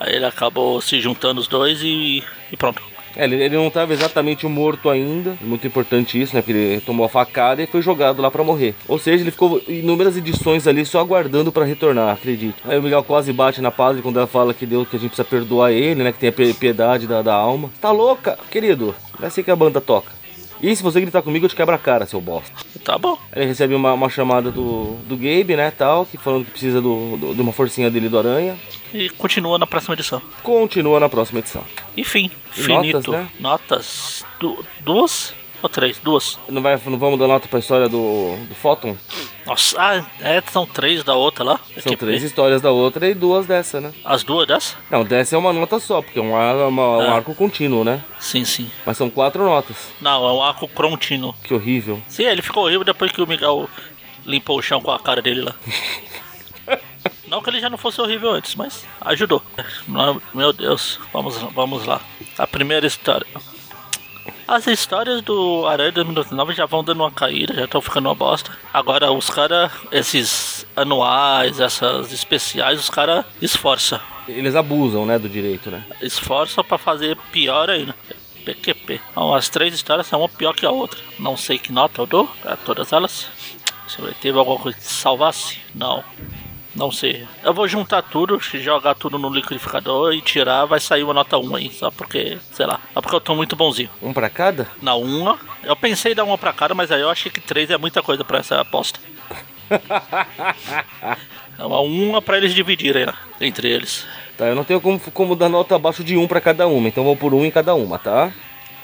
[0.00, 2.82] aí ele acabou se juntando os dois e, e pronto.
[3.16, 6.42] É, ele, ele não estava exatamente morto ainda, muito importante isso, né?
[6.42, 8.74] Porque ele tomou a facada e foi jogado lá pra morrer.
[8.88, 12.56] Ou seja, ele ficou inúmeras edições ali só aguardando pra retornar, acredito.
[12.64, 15.10] Aí o Miguel quase bate na padre quando ela fala que Deus que a gente
[15.10, 16.10] precisa perdoar ele, né?
[16.10, 17.70] Que tem a pi- piedade da, da alma.
[17.80, 18.94] Tá louca, querido?
[19.22, 20.10] É assim que a banda toca.
[20.62, 22.50] E se você gritar comigo, eu te quebra a cara, seu bosta.
[22.84, 23.18] Tá bom.
[23.34, 27.16] Ele recebe uma, uma chamada do, do Gabe, né, tal, que falando que precisa do,
[27.16, 28.56] do- de uma forcinha dele do Aranha.
[28.92, 30.22] E continua na próxima edição.
[30.42, 31.64] Continua na próxima edição.
[31.96, 32.96] Enfim, E finito.
[32.96, 33.28] notas, né?
[33.40, 34.24] Notas.
[34.38, 35.34] Du- duas
[35.64, 35.98] ou três?
[35.98, 36.38] Duas.
[36.48, 38.94] Não, vai, não vamos dar nota pra história do, do Photon?
[39.46, 41.60] Nossa, ah, é, são três da outra lá.
[41.80, 43.92] São Que- três histórias da outra e duas dessa, né?
[44.04, 44.76] As duas dessa?
[44.90, 47.14] Não, dessa é uma nota só, porque é um, ar- uma- um Ah.
[47.16, 48.02] arco contínuo, né?
[48.20, 48.70] Sim, sim.
[48.84, 49.76] Mas são quatro notas.
[50.00, 51.34] Não, é um arco contínuo.
[51.42, 52.00] Que horrível.
[52.08, 53.68] Sim, ele ficou horrível depois que o Miguel
[54.26, 55.54] limpou o chão com a cara dele lá.
[57.26, 59.42] Não que ele já não fosse horrível antes, mas ajudou.
[60.32, 62.00] Meu Deus, vamos, vamos lá.
[62.38, 63.26] A primeira história.
[64.46, 68.52] As histórias do Aranha 2009 já vão dando uma caída, já estão ficando uma bosta.
[68.72, 73.98] Agora os caras, esses anuais, essas especiais, os caras esforçam.
[74.28, 75.82] Eles abusam, né, do direito, né?
[76.02, 77.94] Esforçam pra fazer pior ainda.
[78.44, 79.00] PQP.
[79.10, 81.00] Então, as três histórias são uma pior que a outra.
[81.18, 83.26] Não sei que nota eu dou pra todas elas.
[83.88, 85.58] Se teve alguma coisa que salvasse?
[85.74, 86.04] Não.
[86.74, 87.26] Não sei.
[87.42, 91.54] Eu vou juntar tudo, jogar tudo no liquidificador e tirar, vai sair uma nota 1
[91.56, 93.88] aí, só porque, sei lá, só porque eu tô muito bonzinho.
[94.02, 94.66] Um pra cada?
[94.82, 97.70] Na uma, eu pensei em dar uma pra cada, mas aí eu achei que três
[97.70, 98.98] é muita coisa pra essa aposta.
[101.58, 104.04] é uma uma pra eles dividirem, né, entre eles.
[104.36, 107.04] Tá, eu não tenho como, como dar nota abaixo de um pra cada uma, então
[107.04, 108.32] vou por um em cada uma, tá?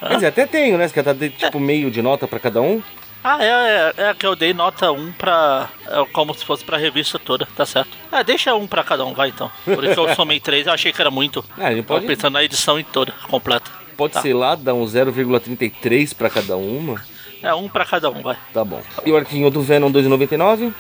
[0.01, 0.09] Ah?
[0.09, 0.89] Quer dizer, até tenho, né?
[0.89, 2.83] Você quer dar tipo meio de nota pra cada um?
[3.23, 5.69] Ah, é, é, é que eu dei nota 1 pra.
[5.87, 7.91] É como se fosse pra revista toda, tá certo.
[8.11, 9.51] É, deixa um pra cada um, vai então.
[9.65, 11.45] Por isso eu somei 3, eu achei que era muito.
[11.59, 12.01] É, a gente pode...
[12.01, 13.71] Tava pensando na edição em toda, completa.
[13.97, 14.23] Pode tá.
[14.23, 17.03] ser lá, dar um 0,33 pra cada uma.
[17.43, 18.39] É, um pra cada um, vai.
[18.53, 18.83] Tá bom.
[19.05, 20.73] E o arquinho do Venom 2,99?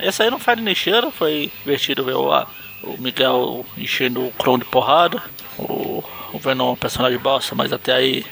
[0.00, 2.30] É, esse aí não faz nem cheiro, foi divertido ver o,
[2.82, 5.22] o Miguel enchendo o Chrome de porrada.
[5.56, 6.02] O,
[6.32, 8.26] o Venom é um personagem bosta, mas até aí.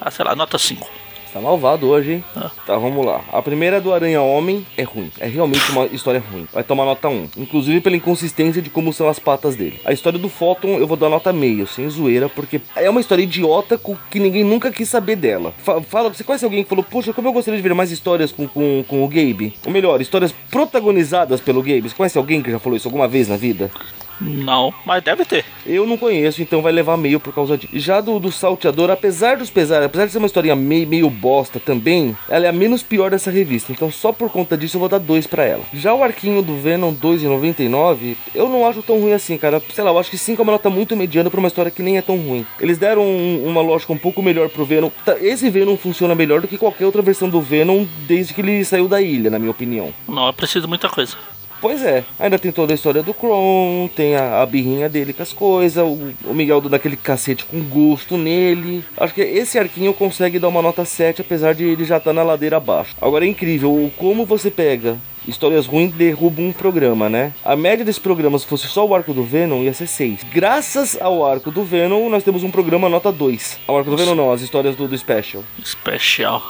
[0.00, 1.03] Ah, sei lá, nota 5.
[1.34, 2.24] Tá malvado hoje, hein?
[2.36, 2.48] Ah.
[2.64, 3.20] Tá, vamos lá.
[3.32, 5.10] A primeira do Aranha Homem é ruim.
[5.18, 6.46] É realmente uma história ruim.
[6.52, 7.30] Vai tomar nota 1.
[7.36, 9.80] Inclusive pela inconsistência de como são as patas dele.
[9.84, 13.24] A história do Photon eu vou dar nota meio, sem zoeira, porque é uma história
[13.24, 15.52] idiota que ninguém nunca quis saber dela.
[15.88, 18.46] Fala, você conhece alguém que falou, poxa, como eu gostaria de ver mais histórias com,
[18.46, 19.54] com, com o Gabe?
[19.66, 21.88] Ou melhor, histórias protagonizadas pelo Gabe.
[21.88, 23.72] Você conhece alguém que já falou isso alguma vez na vida?
[24.20, 25.44] Não, mas deve ter.
[25.66, 27.72] Eu não conheço, então vai levar meio por causa disso.
[27.74, 31.58] Já do, do Salteador, apesar dos pesares, apesar de ser uma historinha meio, meio bosta
[31.58, 33.72] também, ela é a menos pior dessa revista.
[33.72, 35.64] Então só por conta disso eu vou dar dois para ela.
[35.72, 39.62] Já o arquinho do Venom 2,99, eu não acho tão ruim assim, cara.
[39.72, 41.82] Sei lá, eu acho que 5 é uma nota muito mediana pra uma história que
[41.82, 42.46] nem é tão ruim.
[42.60, 44.90] Eles deram um, uma lógica um pouco melhor pro Venom.
[45.04, 48.64] Tá, esse Venom funciona melhor do que qualquer outra versão do Venom desde que ele
[48.64, 49.92] saiu da ilha, na minha opinião.
[50.08, 51.16] Não, é preciso muita coisa.
[51.64, 55.22] Pois é, ainda tem toda a história do Kron, tem a, a birrinha dele com
[55.22, 58.84] as coisas, o, o Miguel dando aquele cacete com gosto nele.
[58.98, 62.12] Acho que esse arquinho consegue dar uma nota 7, apesar de ele já estar tá
[62.12, 62.94] na ladeira abaixo.
[63.00, 67.32] Agora é incrível como você pega histórias ruins derruba um programa, né?
[67.42, 70.22] A média desse programa, se fosse só o arco do Venom, ia ser 6.
[70.24, 73.60] Graças ao arco do Venom, nós temos um programa nota 2.
[73.66, 75.42] O arco do Venom não, as histórias do, do Special.
[75.64, 76.42] Special.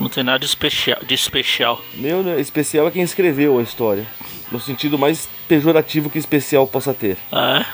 [0.00, 0.98] Não tem nada de especial.
[1.04, 1.80] De especial.
[1.94, 2.40] Meu, né?
[2.40, 4.06] especial é quem escreveu a história
[4.50, 7.16] no sentido mais pejorativo que especial possa ter.
[7.32, 7.64] É.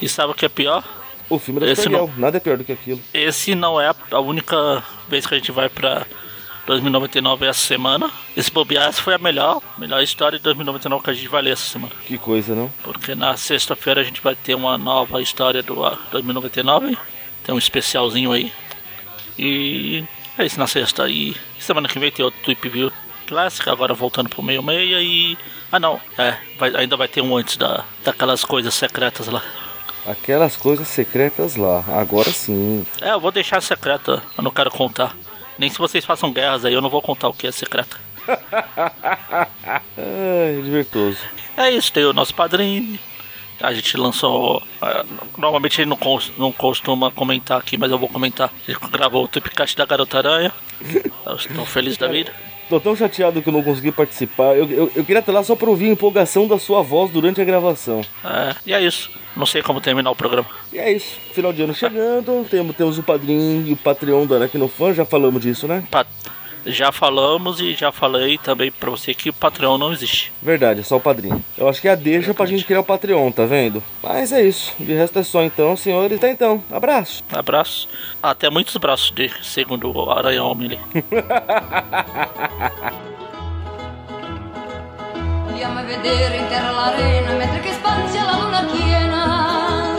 [0.00, 0.82] E sabe o que é pior?
[1.28, 2.10] O filme da Esse não...
[2.16, 3.00] nada é pior do que aquilo.
[3.12, 6.06] Esse não é a única vez que a gente vai pra
[6.66, 8.10] 2099 essa semana.
[8.36, 11.66] Esse bobear foi a melhor, melhor história de 2099 que a gente vai ler essa
[11.66, 11.92] semana.
[12.06, 12.72] Que coisa, não?
[12.82, 15.74] Porque na sexta-feira a gente vai ter uma nova história do
[16.10, 16.96] 2099.
[17.44, 18.52] Tem um especialzinho aí.
[19.38, 20.04] E
[20.40, 21.08] é isso na sexta.
[21.08, 22.92] E semana que vem tem outro Tweep View
[23.26, 25.36] clássica, agora voltando pro meio meia e.
[25.70, 29.42] Ah não, é, vai, ainda vai ter um antes da, daquelas coisas secretas lá.
[30.06, 32.84] Aquelas coisas secretas lá, agora sim.
[33.00, 35.14] É, eu vou deixar secreta, eu não quero contar.
[35.58, 37.98] Nem se vocês façam guerras aí, eu não vou contar o que é secreta.
[39.96, 41.18] é, divertoso.
[41.56, 42.98] É isso, tem o nosso padrinho.
[43.60, 44.62] A gente lançou.
[45.36, 45.98] Normalmente ele não,
[46.38, 48.52] não costuma comentar aqui, mas eu vou comentar.
[48.66, 50.52] Gente gravou o Tripcast da Garota Aranha.
[51.36, 52.32] Estou feliz da vida.
[52.68, 54.56] Tô tão chateado que eu não consegui participar.
[54.56, 57.40] Eu, eu, eu queria estar lá só pra ouvir a empolgação da sua voz durante
[57.40, 58.00] a gravação.
[58.24, 59.10] É, e é isso.
[59.36, 60.48] Não sei como terminar o programa.
[60.72, 61.18] E é isso.
[61.34, 62.46] Final de ano chegando.
[62.48, 64.38] Temos, temos o padrinho e o Patreon da
[64.68, 64.94] Fã.
[64.94, 65.82] Já falamos disso, né?
[65.90, 66.06] Pat
[66.66, 70.32] já falamos e já falei também pra você que o Patreon não existe.
[70.42, 71.42] Verdade, é só o padrinho.
[71.56, 72.36] Eu acho que é a deixa Exatamente.
[72.36, 73.82] pra gente criar o Patreon, tá vendo?
[74.02, 74.72] Mas é isso.
[74.78, 76.18] De resto é só então, senhores.
[76.18, 76.62] Até então.
[76.70, 77.22] Abraço.
[77.32, 77.88] Abraço.
[78.22, 80.78] Até muitos braços de segundo o Aranha Homem ali.
[85.48, 89.94] Andiamo a vedere in terra l'arena mentre che spazia la luna piena.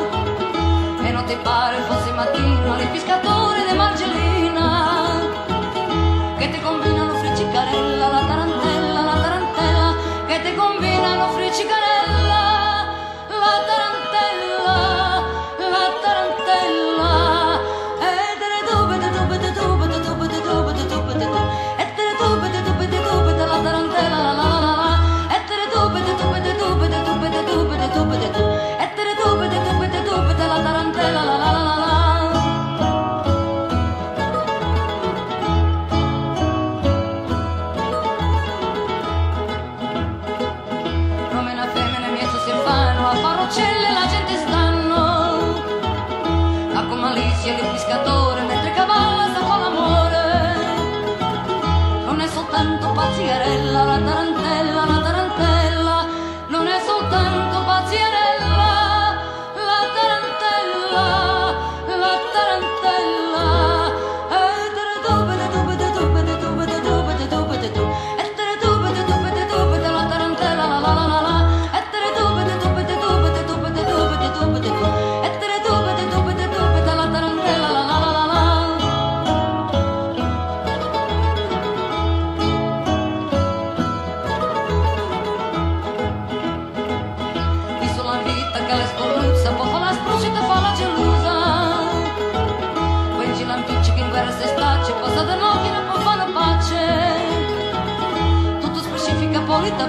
[1.06, 3.61] E non ti pare fosse mattino il pescatore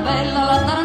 [0.02, 0.81] bella, la tarantella,